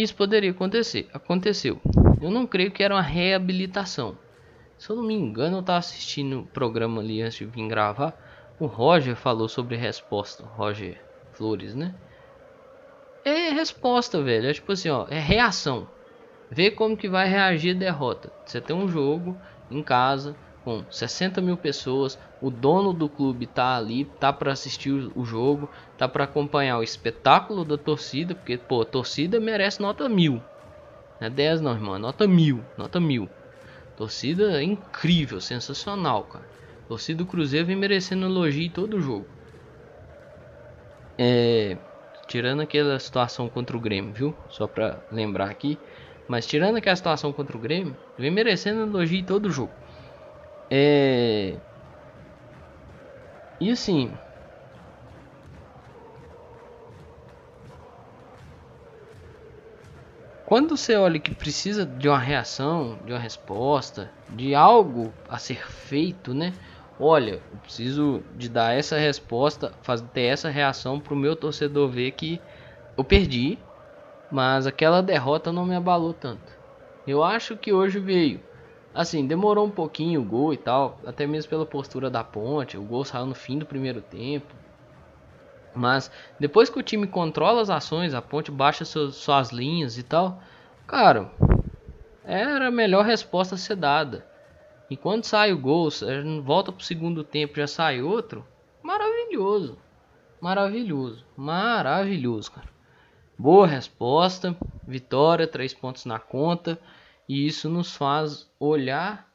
isso 0.01 0.15
poderia 0.15 0.51
acontecer. 0.51 1.09
Aconteceu. 1.13 1.79
Eu 2.21 2.29
não 2.29 2.45
creio 2.45 2.71
que 2.71 2.83
era 2.83 2.93
uma 2.93 3.01
reabilitação. 3.01 4.17
Se 4.77 4.89
eu 4.89 4.95
não 4.95 5.03
me 5.03 5.13
engano, 5.13 5.57
eu 5.57 5.61
estava 5.61 5.79
assistindo 5.79 6.41
o 6.41 6.45
programa 6.45 7.01
ali 7.01 7.21
antes 7.21 7.37
de 7.37 7.45
vir 7.45 7.67
gravar. 7.67 8.13
O 8.59 8.65
Roger 8.65 9.15
falou 9.15 9.47
sobre 9.47 9.75
resposta. 9.75 10.43
Roger 10.43 11.01
Flores, 11.33 11.75
né? 11.75 11.95
É 13.23 13.49
resposta, 13.49 14.21
velho. 14.21 14.49
É 14.49 14.53
tipo 14.53 14.71
assim, 14.71 14.89
ó. 14.89 15.05
É 15.09 15.19
reação. 15.19 15.87
Vê 16.49 16.71
como 16.71 16.95
que 16.95 17.09
vai 17.09 17.27
reagir 17.27 17.75
a 17.75 17.79
derrota. 17.79 18.31
Você 18.45 18.61
tem 18.61 18.75
um 18.75 18.87
jogo 18.87 19.37
em 19.69 19.83
casa 19.83 20.35
com 20.67 20.83
60 20.91 21.39
mil 21.39 21.55
pessoas. 21.55 22.19
O 22.41 22.51
dono 22.51 22.91
do 22.91 23.07
clube 23.07 23.47
tá 23.47 23.77
ali, 23.77 24.03
tá 24.03 24.33
para 24.33 24.51
assistir 24.51 24.91
o 24.91 25.23
jogo, 25.23 25.69
tá 25.97 26.09
para 26.09 26.25
acompanhar 26.25 26.77
o 26.77 26.83
espetáculo 26.83 27.63
da 27.63 27.77
torcida, 27.77 28.35
porque 28.35 28.57
pô, 28.57 28.81
a 28.81 28.85
torcida 28.85 29.39
merece 29.39 29.81
nota 29.81 30.09
mil. 30.09 30.41
Não 31.21 31.27
é 31.27 31.29
10 31.29 31.61
não, 31.61 31.71
irmão, 31.71 31.95
é 31.95 31.99
nota 31.99 32.27
mil, 32.27 32.61
nota 32.77 32.99
mil. 32.99 33.29
Torcida 33.95 34.61
incrível, 34.61 35.39
sensacional, 35.39 36.25
cara. 36.25 36.43
Torcida 36.89 37.19
do 37.19 37.25
Cruzeiro 37.25 37.65
vem 37.65 37.77
merecendo 37.77 38.25
elogio 38.25 38.63
em 38.63 38.69
todo 38.69 38.97
o 38.97 39.01
jogo. 39.01 39.25
É, 41.17 41.77
tirando 42.27 42.59
aquela 42.59 42.99
situação 42.99 43.47
contra 43.47 43.77
o 43.77 43.79
Grêmio, 43.79 44.11
viu? 44.11 44.35
Só 44.49 44.67
pra 44.67 44.97
lembrar 45.13 45.49
aqui. 45.49 45.79
Mas 46.27 46.45
tirando 46.45 46.75
aquela 46.75 46.95
situação 46.97 47.31
contra 47.31 47.55
o 47.55 47.59
Grêmio, 47.59 47.95
vem 48.17 48.29
merecendo 48.29 48.81
elogio 48.81 49.19
em 49.19 49.23
todo 49.23 49.45
o 49.45 49.49
jogo. 49.49 49.71
É. 50.69 51.61
E 53.59 53.69
assim, 53.69 54.19
Quando 60.43 60.75
você 60.75 60.95
olha 60.95 61.19
que 61.19 61.35
precisa 61.35 61.85
de 61.85 62.07
uma 62.09 62.17
reação, 62.17 62.97
de 63.05 63.11
uma 63.11 63.19
resposta, 63.19 64.11
de 64.27 64.55
algo 64.55 65.15
a 65.27 65.37
ser 65.37 65.69
feito, 65.69 66.33
né? 66.33 66.57
Olha, 66.97 67.45
eu 67.51 67.57
preciso 67.59 68.25
de 68.31 68.49
dar 68.49 68.73
essa 68.75 68.97
resposta, 68.97 69.77
fazer 69.83 70.07
ter 70.09 70.21
essa 70.23 70.49
reação 70.49 70.99
para 70.99 71.13
o 71.13 71.17
meu 71.17 71.35
torcedor 71.35 71.89
ver 71.91 72.13
que 72.13 72.43
eu 72.97 73.03
perdi, 73.05 73.67
mas 74.29 74.67
aquela 74.67 75.01
derrota 75.03 75.51
não 75.53 75.65
me 75.65 75.75
abalou 75.75 76.13
tanto. 76.15 76.53
Eu 77.05 77.23
acho 77.23 77.57
que 77.57 77.73
hoje 77.73 77.99
veio. 77.99 78.46
Assim, 78.97 79.27
demorou 79.27 79.63
um 79.63 79.69
pouquinho 79.69 80.21
o 80.21 80.25
gol 80.25 80.51
e 80.51 80.57
tal, 80.57 80.99
até 81.05 81.27
mesmo 81.27 81.51
pela 81.51 81.67
postura 81.67 82.09
da 82.09 82.23
ponte. 82.23 82.79
O 82.79 82.81
gol 82.81 83.05
saiu 83.05 83.27
no 83.27 83.35
fim 83.35 83.59
do 83.59 83.63
primeiro 83.63 84.01
tempo. 84.01 84.55
Mas 85.71 86.09
depois 86.39 86.67
que 86.67 86.79
o 86.79 86.81
time 86.81 87.05
controla 87.05 87.61
as 87.61 87.69
ações, 87.69 88.15
a 88.15 88.23
ponte 88.23 88.49
baixa 88.49 88.83
suas, 88.83 89.13
suas 89.13 89.51
linhas 89.51 89.99
e 89.99 90.03
tal, 90.03 90.41
cara, 90.87 91.31
era 92.23 92.69
a 92.69 92.71
melhor 92.71 93.05
resposta 93.05 93.53
a 93.53 93.57
ser 93.59 93.75
dada. 93.75 94.25
E 94.89 94.97
quando 94.97 95.25
sai 95.25 95.53
o 95.53 95.59
gol, 95.59 95.89
volta 96.43 96.71
pro 96.71 96.83
segundo 96.83 97.23
tempo, 97.23 97.57
já 97.57 97.67
sai 97.67 98.01
outro, 98.01 98.43
maravilhoso. 98.81 99.77
Maravilhoso, 100.41 101.23
maravilhoso, 101.35 102.51
cara. 102.51 102.67
Boa 103.37 103.67
resposta, 103.67 104.57
vitória, 104.87 105.45
três 105.45 105.71
pontos 105.71 106.03
na 106.05 106.17
conta, 106.17 106.79
e 107.27 107.45
isso 107.45 107.69
nos 107.69 107.95
faz 107.95 108.49
olhar 108.59 109.27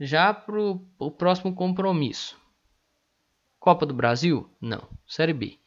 já 0.00 0.32
pro 0.32 0.80
o 0.98 1.10
próximo 1.10 1.54
compromisso. 1.54 2.36
Copa 3.58 3.84
do 3.84 3.94
Brasil? 3.94 4.48
Não. 4.60 4.82
Série 5.06 5.32
B. 5.32 5.58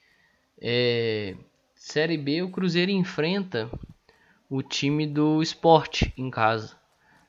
É... 0.60 1.36
Série 1.75 2.17
B, 2.17 2.41
o 2.41 2.49
Cruzeiro 2.49 2.91
enfrenta 2.91 3.69
o 4.49 4.62
time 4.62 5.08
do 5.08 5.41
esporte 5.41 6.13
em 6.17 6.30
casa. 6.30 6.80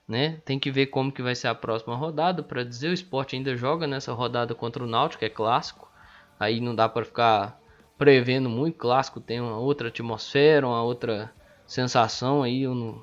Né? 0.06 0.40
Tem 0.44 0.58
que 0.58 0.70
ver 0.70 0.86
como 0.86 1.12
que 1.12 1.22
vai 1.22 1.34
ser 1.34 1.48
a 1.48 1.54
próxima 1.54 1.96
rodada 1.96 2.42
para 2.42 2.64
dizer. 2.64 2.88
O 2.88 2.92
esporte 2.92 3.34
ainda 3.34 3.56
joga 3.56 3.86
nessa 3.86 4.12
rodada 4.12 4.54
contra 4.54 4.82
o 4.82 4.86
Náutico, 4.86 5.24
é 5.24 5.28
clássico. 5.28 5.90
Aí 6.38 6.60
não 6.60 6.74
dá 6.74 6.88
para 6.88 7.04
ficar 7.04 7.60
prevendo 7.96 8.48
muito. 8.48 8.78
Clássico 8.78 9.20
tem 9.20 9.40
uma 9.40 9.58
outra 9.58 9.88
atmosfera, 9.88 10.66
uma 10.66 10.82
outra 10.82 11.32
sensação. 11.66 12.42
Aí 12.42 12.62
eu 12.62 12.74
não, 12.74 13.02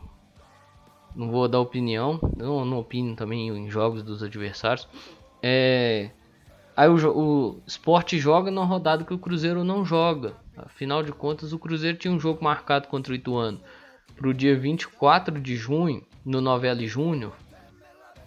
não 1.15 1.29
vou 1.29 1.47
dar 1.47 1.59
opinião. 1.59 2.19
Eu 2.37 2.63
não 2.65 2.79
opino 2.79 3.15
também 3.15 3.49
em 3.49 3.69
jogos 3.69 4.03
dos 4.03 4.23
adversários. 4.23 4.87
É, 5.41 6.11
Aí 6.79 6.87
o, 6.87 6.95
o 6.95 7.61
Sport 7.67 8.13
joga 8.13 8.49
na 8.49 8.63
rodada 8.63 9.03
que 9.03 9.13
o 9.13 9.19
Cruzeiro 9.19 9.65
não 9.65 9.83
joga. 9.83 10.35
Afinal 10.55 11.03
de 11.03 11.11
contas, 11.11 11.51
o 11.51 11.59
Cruzeiro 11.59 11.97
tinha 11.97 12.13
um 12.13 12.19
jogo 12.21 12.41
marcado 12.41 12.87
contra 12.87 13.11
o 13.11 13.15
Ituano 13.17 13.59
para 14.15 14.29
o 14.29 14.33
dia 14.33 14.57
24 14.57 15.41
de 15.41 15.57
junho, 15.57 16.05
no 16.25 16.39
Novelli 16.39 16.87
Júnior. 16.87 17.33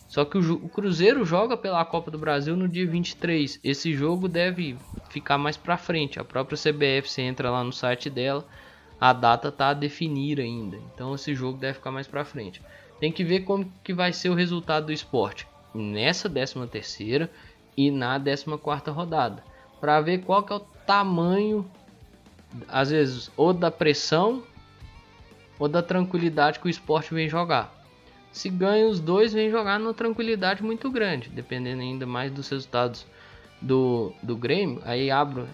Só 0.07 0.27
que 0.27 0.37
o, 0.37 0.55
o, 0.57 0.69
Cruzeiro 0.69 1.25
joga 1.25 1.57
pela 1.57 1.83
Copa 1.87 2.11
do 2.11 2.19
Brasil 2.19 2.55
no 2.55 2.69
dia 2.69 2.87
23. 2.87 3.59
Esse 3.65 3.95
jogo 3.95 4.29
deve 4.29 4.77
ficar 5.09 5.39
mais 5.39 5.57
para 5.57 5.79
frente. 5.79 6.21
A 6.21 6.25
própria 6.25 6.59
CBF, 6.59 7.11
você 7.11 7.23
entra 7.23 7.51
lá 7.51 7.65
no 7.65 7.73
site 7.73 8.11
dela, 8.11 8.47
a 9.03 9.13
data 9.13 9.51
tá 9.51 9.71
a 9.71 9.75
definir 9.75 10.39
ainda. 10.39 10.77
Então 10.95 11.13
esse 11.13 11.35
jogo 11.35 11.59
deve 11.59 11.75
ficar 11.75 11.91
mais 11.91 12.07
para 12.07 12.25
frente. 12.25 12.63
Tem 13.01 13.11
que 13.11 13.25
ver 13.25 13.41
como 13.41 13.69
que 13.83 13.93
vai 13.93 14.13
ser 14.13 14.29
o 14.29 14.35
resultado 14.35 14.87
do 14.87 14.93
esporte 14.93 15.45
nessa 15.75 16.31
13 16.31 16.69
terceira 16.69 17.29
e 17.77 17.91
na 17.91 18.17
14 18.17 18.91
rodada, 18.91 19.43
para 19.81 20.01
ver 20.01 20.19
qual 20.19 20.45
que 20.45 20.53
é 20.53 20.57
o 20.57 20.61
tamanho, 20.87 21.69
às 22.69 22.91
vezes, 22.91 23.29
ou 23.37 23.53
da 23.53 23.73
pressão 23.73 24.45
ou 25.59 25.67
da 25.67 25.83
tranquilidade 25.83 26.61
que 26.61 26.69
o 26.69 26.71
esporte 26.71 27.13
vem 27.13 27.29
jogar. 27.29 27.75
Se 28.31 28.49
ganha 28.49 28.87
os 28.87 29.01
dois, 29.01 29.33
vem 29.33 29.51
jogar 29.51 29.81
numa 29.81 29.95
tranquilidade 29.95 30.63
muito 30.63 30.89
grande, 30.89 31.29
dependendo 31.29 31.83
ainda 31.83 32.07
mais 32.07 32.31
dos 32.31 32.49
resultados 32.49 33.05
do, 33.61 34.13
do 34.23 34.37
Grêmio. 34.37 34.81
Aí 34.85 35.11
abre, 35.11 35.45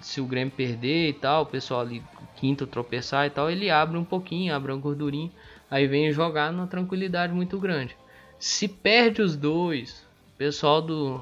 se 0.00 0.20
o 0.20 0.26
Grêmio 0.26 0.52
perder 0.54 1.08
e 1.08 1.12
tal, 1.12 1.42
o 1.42 1.46
pessoal 1.46 1.80
ali 1.80 2.02
quinto 2.36 2.66
tropeçar 2.66 3.26
e 3.26 3.30
tal, 3.30 3.50
ele 3.50 3.70
abre 3.70 3.98
um 3.98 4.04
pouquinho, 4.04 4.54
abre 4.54 4.72
uma 4.72 4.80
gordurinha, 4.80 5.30
aí 5.70 5.86
vem 5.86 6.10
jogar 6.12 6.52
numa 6.52 6.66
tranquilidade 6.66 7.32
muito 7.32 7.58
grande. 7.58 7.96
Se 8.38 8.66
perde 8.66 9.20
os 9.20 9.36
dois, 9.36 10.06
o 10.34 10.38
pessoal 10.38 10.80
do, 10.80 11.20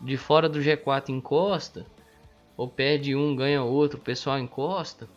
de 0.00 0.16
fora 0.16 0.48
do 0.48 0.60
G4 0.60 1.08
encosta, 1.08 1.86
ou 2.56 2.68
perde 2.68 3.16
um, 3.16 3.34
ganha 3.34 3.62
outro, 3.62 3.98
o 3.98 4.02
pessoal 4.02 4.38
encosta, 4.38 5.08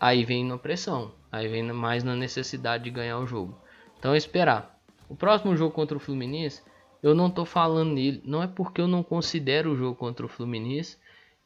aí 0.00 0.24
vem 0.24 0.44
na 0.44 0.56
pressão, 0.56 1.12
aí 1.30 1.48
vem 1.48 1.62
mais 1.64 2.02
na 2.02 2.16
necessidade 2.16 2.84
de 2.84 2.90
ganhar 2.90 3.18
o 3.18 3.26
jogo. 3.26 3.54
Então 3.98 4.16
esperar. 4.16 4.74
O 5.08 5.14
próximo 5.14 5.56
jogo 5.56 5.74
contra 5.74 5.96
o 5.96 6.00
Fluminense, 6.00 6.62
eu 7.02 7.14
não 7.14 7.30
tô 7.30 7.44
falando 7.44 7.92
nele, 7.92 8.22
não 8.24 8.42
é 8.42 8.46
porque 8.46 8.80
eu 8.80 8.88
não 8.88 9.02
considero 9.02 9.72
o 9.72 9.76
jogo 9.76 9.94
contra 9.94 10.24
o 10.26 10.28
Fluminense 10.28 10.96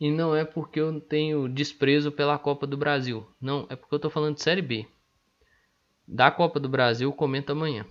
e 0.01 0.11
não 0.11 0.35
é 0.35 0.47
porque 0.47 0.81
eu 0.81 0.99
tenho 0.99 1.47
desprezo 1.47 2.11
pela 2.11 2.39
Copa 2.39 2.67
do 2.67 2.77
Brasil. 2.77 3.27
Não, 3.39 3.67
é 3.69 3.77
porque 3.77 3.95
eu 3.95 3.99
tô 3.99 4.09
falando 4.09 4.37
de 4.37 4.43
Série 4.43 4.63
B. 4.63 4.87
Da 6.09 6.31
Copa 6.31 6.59
do 6.59 6.71
Brasil, 6.71 7.13
comenta 7.13 7.53
amanhã. 7.53 7.85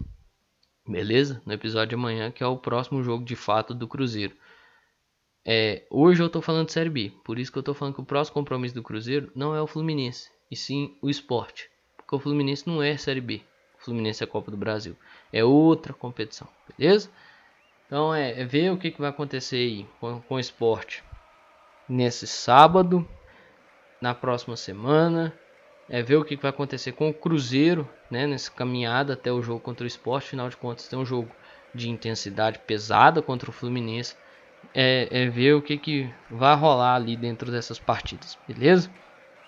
Beleza? 0.88 1.40
No 1.46 1.54
episódio 1.54 1.90
de 1.90 1.96
amanhã, 1.96 2.32
que 2.32 2.44
é 2.44 2.48
o 2.48 2.58
próximo 2.58 3.04
jogo 3.04 3.24
de 3.24 3.36
fato 3.36 3.76
do 3.76 3.88
Cruzeiro. 3.88 4.36
É, 5.46 5.86
hoje 5.90 6.22
eu 6.22 6.30
tô 6.30 6.42
falando 6.42 6.66
de 6.66 6.74
Série 6.74 6.90
B, 6.90 7.14
por 7.24 7.38
isso 7.38 7.52
que 7.52 7.60
eu 7.60 7.64
tô 7.64 7.76
falando 7.76 7.94
que 7.94 8.02
o 8.02 8.06
próximo 8.06 8.34
compromisso 8.34 8.74
do 8.74 8.84
Cruzeiro 8.84 9.32
não 9.36 9.56
é 9.56 9.62
o 9.62 9.68
Fluminense, 9.68 10.30
e 10.50 10.56
sim 10.56 10.98
o 11.02 11.10
esporte. 11.10 11.70
Porque 11.96 12.16
o 12.16 12.20
Fluminense 12.20 12.68
não 12.68 12.82
é 12.82 12.98
Série 12.98 13.22
B, 13.22 13.42
o 13.80 13.86
Fluminense 13.86 14.24
é 14.24 14.28
Copa 14.28 14.52
do 14.52 14.58
Brasil, 14.58 14.98
é 15.32 15.44
outra 15.44 15.94
competição, 15.94 16.48
beleza? 16.78 17.10
Então 17.86 18.14
é, 18.14 18.42
é 18.42 18.46
ver 18.46 18.72
o 18.72 18.78
que, 18.78 18.92
que 18.92 19.00
vai 19.00 19.12
acontecer 19.12 19.58
aí 19.58 19.88
com, 20.00 20.20
com 20.22 20.36
o 20.36 20.40
esporte 20.40 21.04
nesse 21.90 22.28
sábado, 22.28 23.08
na 24.02 24.14
próxima 24.14 24.56
semana, 24.56 25.34
é 25.90 26.02
ver 26.02 26.18
o 26.18 26.24
que, 26.24 26.36
vai 26.36 26.52
acontecer 26.52 26.92
com 26.92 27.10
o 27.10 27.14
Cruzeiro, 27.14 27.90
né, 28.10 28.28
nessa 28.28 28.52
caminhada 28.52 29.14
até 29.14 29.32
o 29.32 29.42
jogo 29.42 29.60
contra 29.60 29.84
o 29.84 29.88
esporte, 29.88 30.28
afinal 30.28 30.48
de 30.48 30.58
contas 30.58 30.88
tem 30.88 30.98
um 31.00 31.06
jogo 31.06 31.36
de 31.74 31.90
intensidade 31.90 32.60
pesada 32.60 33.22
contra 33.22 33.50
o 33.50 33.54
Fluminense 33.54 34.16
é, 34.74 35.08
é 35.12 35.30
ver 35.30 35.54
o 35.54 35.62
que, 35.62 35.78
que 35.78 36.14
vai 36.30 36.56
rolar 36.56 36.96
ali 36.96 37.16
dentro 37.16 37.52
dessas 37.52 37.80
partidas, 37.80 38.38
beleza? 38.48 38.90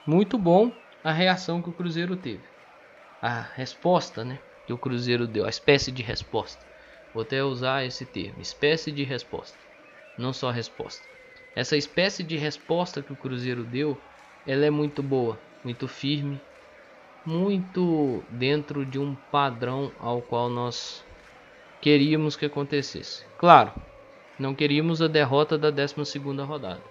Muito 0.06 0.38
bom 0.38 0.72
a 1.04 1.12
reação 1.12 1.62
que 1.62 1.70
o 1.70 1.74
Cruzeiro 1.74 2.16
teve. 2.16 2.44
A 3.22 3.42
resposta, 3.42 4.24
né? 4.24 4.40
Que 4.66 4.74
o 4.74 4.78
Cruzeiro 4.78 5.28
deu, 5.28 5.46
a 5.46 5.50
espécie 5.50 5.92
de 5.92 6.02
resposta. 6.02 6.66
Vou 7.14 7.24
até 7.24 7.44
usar 7.44 7.86
esse 7.86 8.06
termo, 8.06 8.42
espécie 8.42 8.92
de 8.92 9.04
resposta. 9.04 9.58
Não 10.18 10.34
só 10.34 10.50
resposta. 10.50 11.08
Essa 11.56 11.76
espécie 11.76 12.24
de 12.24 12.38
resposta 12.38 13.02
que 13.02 13.12
o 13.12 13.16
Cruzeiro 13.16 13.64
deu, 13.64 13.98
ela 14.48 14.66
é 14.66 14.70
muito 14.70 15.04
boa, 15.04 15.38
muito 15.64 15.88
firme, 15.88 16.40
muito 17.26 18.24
dentro 18.30 18.86
de 18.86 18.98
um 18.98 19.16
padrão 19.32 19.92
ao 20.00 20.22
qual 20.22 20.50
nós 20.50 21.04
queríamos 21.82 22.36
que 22.36 22.46
acontecesse. 22.46 23.26
Claro, 23.38 23.74
não 24.40 24.56
queríamos 24.56 25.02
a 25.02 25.08
derrota 25.08 25.58
da 25.58 25.70
12 25.70 26.20
rodada, 26.46 26.82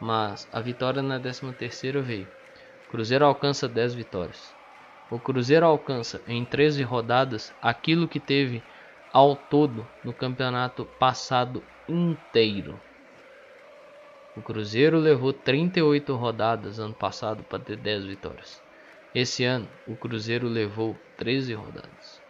mas 0.00 0.48
a 0.52 0.60
vitória 0.60 1.02
na 1.02 1.18
13 1.18 2.00
veio. 2.00 2.28
O 2.86 2.90
Cruzeiro 2.90 3.24
alcança 3.24 3.68
10 3.68 3.94
vitórias. 3.94 4.54
O 5.10 5.18
Cruzeiro 5.18 5.66
alcança 5.66 6.22
em 6.28 6.44
13 6.44 6.82
rodadas 6.84 7.52
aquilo 7.60 8.06
que 8.06 8.20
teve 8.20 8.62
ao 9.12 9.34
todo 9.34 9.86
no 10.04 10.12
campeonato 10.12 10.84
passado 10.98 11.62
inteiro. 11.88 12.78
O 14.40 14.42
Cruzeiro 14.42 14.98
levou 14.98 15.34
38 15.34 16.16
rodadas 16.16 16.78
ano 16.78 16.94
passado 16.94 17.44
para 17.44 17.58
ter 17.58 17.76
10 17.76 18.06
vitórias. 18.06 18.62
Esse 19.14 19.44
ano, 19.44 19.68
o 19.86 19.94
Cruzeiro 19.94 20.48
levou 20.48 20.96
13 21.18 21.52
rodadas. 21.52 22.22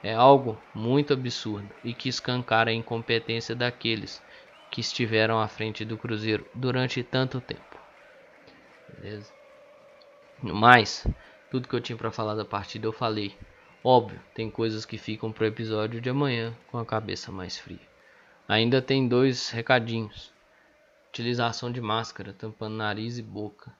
É 0.00 0.14
algo 0.14 0.56
muito 0.72 1.12
absurdo 1.12 1.68
e 1.82 1.92
que 1.92 2.08
escancara 2.08 2.70
a 2.70 2.72
incompetência 2.72 3.52
daqueles 3.52 4.22
que 4.70 4.80
estiveram 4.80 5.40
à 5.40 5.48
frente 5.48 5.84
do 5.84 5.98
Cruzeiro 5.98 6.46
durante 6.54 7.02
tanto 7.02 7.40
tempo. 7.40 7.76
Beleza? 8.94 9.32
No 10.40 10.54
mais, 10.54 11.04
tudo 11.50 11.66
que 11.66 11.74
eu 11.74 11.80
tinha 11.80 11.98
para 11.98 12.12
falar 12.12 12.36
da 12.36 12.44
partida 12.44 12.86
eu 12.86 12.92
falei. 12.92 13.36
Óbvio, 13.82 14.20
tem 14.36 14.48
coisas 14.48 14.86
que 14.86 14.96
ficam 14.96 15.32
pro 15.32 15.46
episódio 15.46 16.00
de 16.00 16.10
amanhã 16.10 16.56
com 16.68 16.78
a 16.78 16.86
cabeça 16.86 17.32
mais 17.32 17.58
fria. 17.58 17.88
Ainda 18.46 18.80
tem 18.80 19.08
dois 19.08 19.50
recadinhos. 19.50 20.32
Utilização 21.10 21.70
de 21.70 21.80
máscara, 21.80 22.32
tampando 22.32 22.76
nariz 22.76 23.18
e 23.18 23.22
boca. 23.22 23.76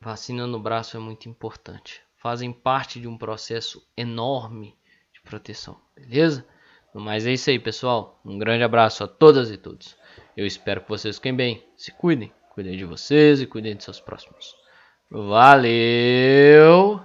Vacina 0.00 0.46
no 0.46 0.58
braço 0.58 0.96
é 0.96 1.00
muito 1.00 1.28
importante. 1.28 2.02
Fazem 2.18 2.52
parte 2.52 3.00
de 3.00 3.06
um 3.06 3.16
processo 3.16 3.80
enorme 3.96 4.76
de 5.14 5.20
proteção, 5.20 5.80
beleza? 5.94 6.46
Mas 6.92 7.26
é 7.26 7.32
isso 7.32 7.50
aí, 7.50 7.58
pessoal. 7.58 8.20
Um 8.24 8.38
grande 8.38 8.64
abraço 8.64 9.04
a 9.04 9.08
todas 9.08 9.50
e 9.50 9.56
todos. 9.56 9.96
Eu 10.36 10.44
espero 10.46 10.80
que 10.80 10.88
vocês 10.88 11.16
fiquem 11.16 11.34
bem. 11.34 11.64
Se 11.76 11.92
cuidem. 11.92 12.32
Cuidem 12.50 12.76
de 12.76 12.84
vocês 12.84 13.40
e 13.40 13.46
cuidem 13.46 13.76
de 13.76 13.84
seus 13.84 14.00
próximos. 14.00 14.56
Valeu! 15.10 17.00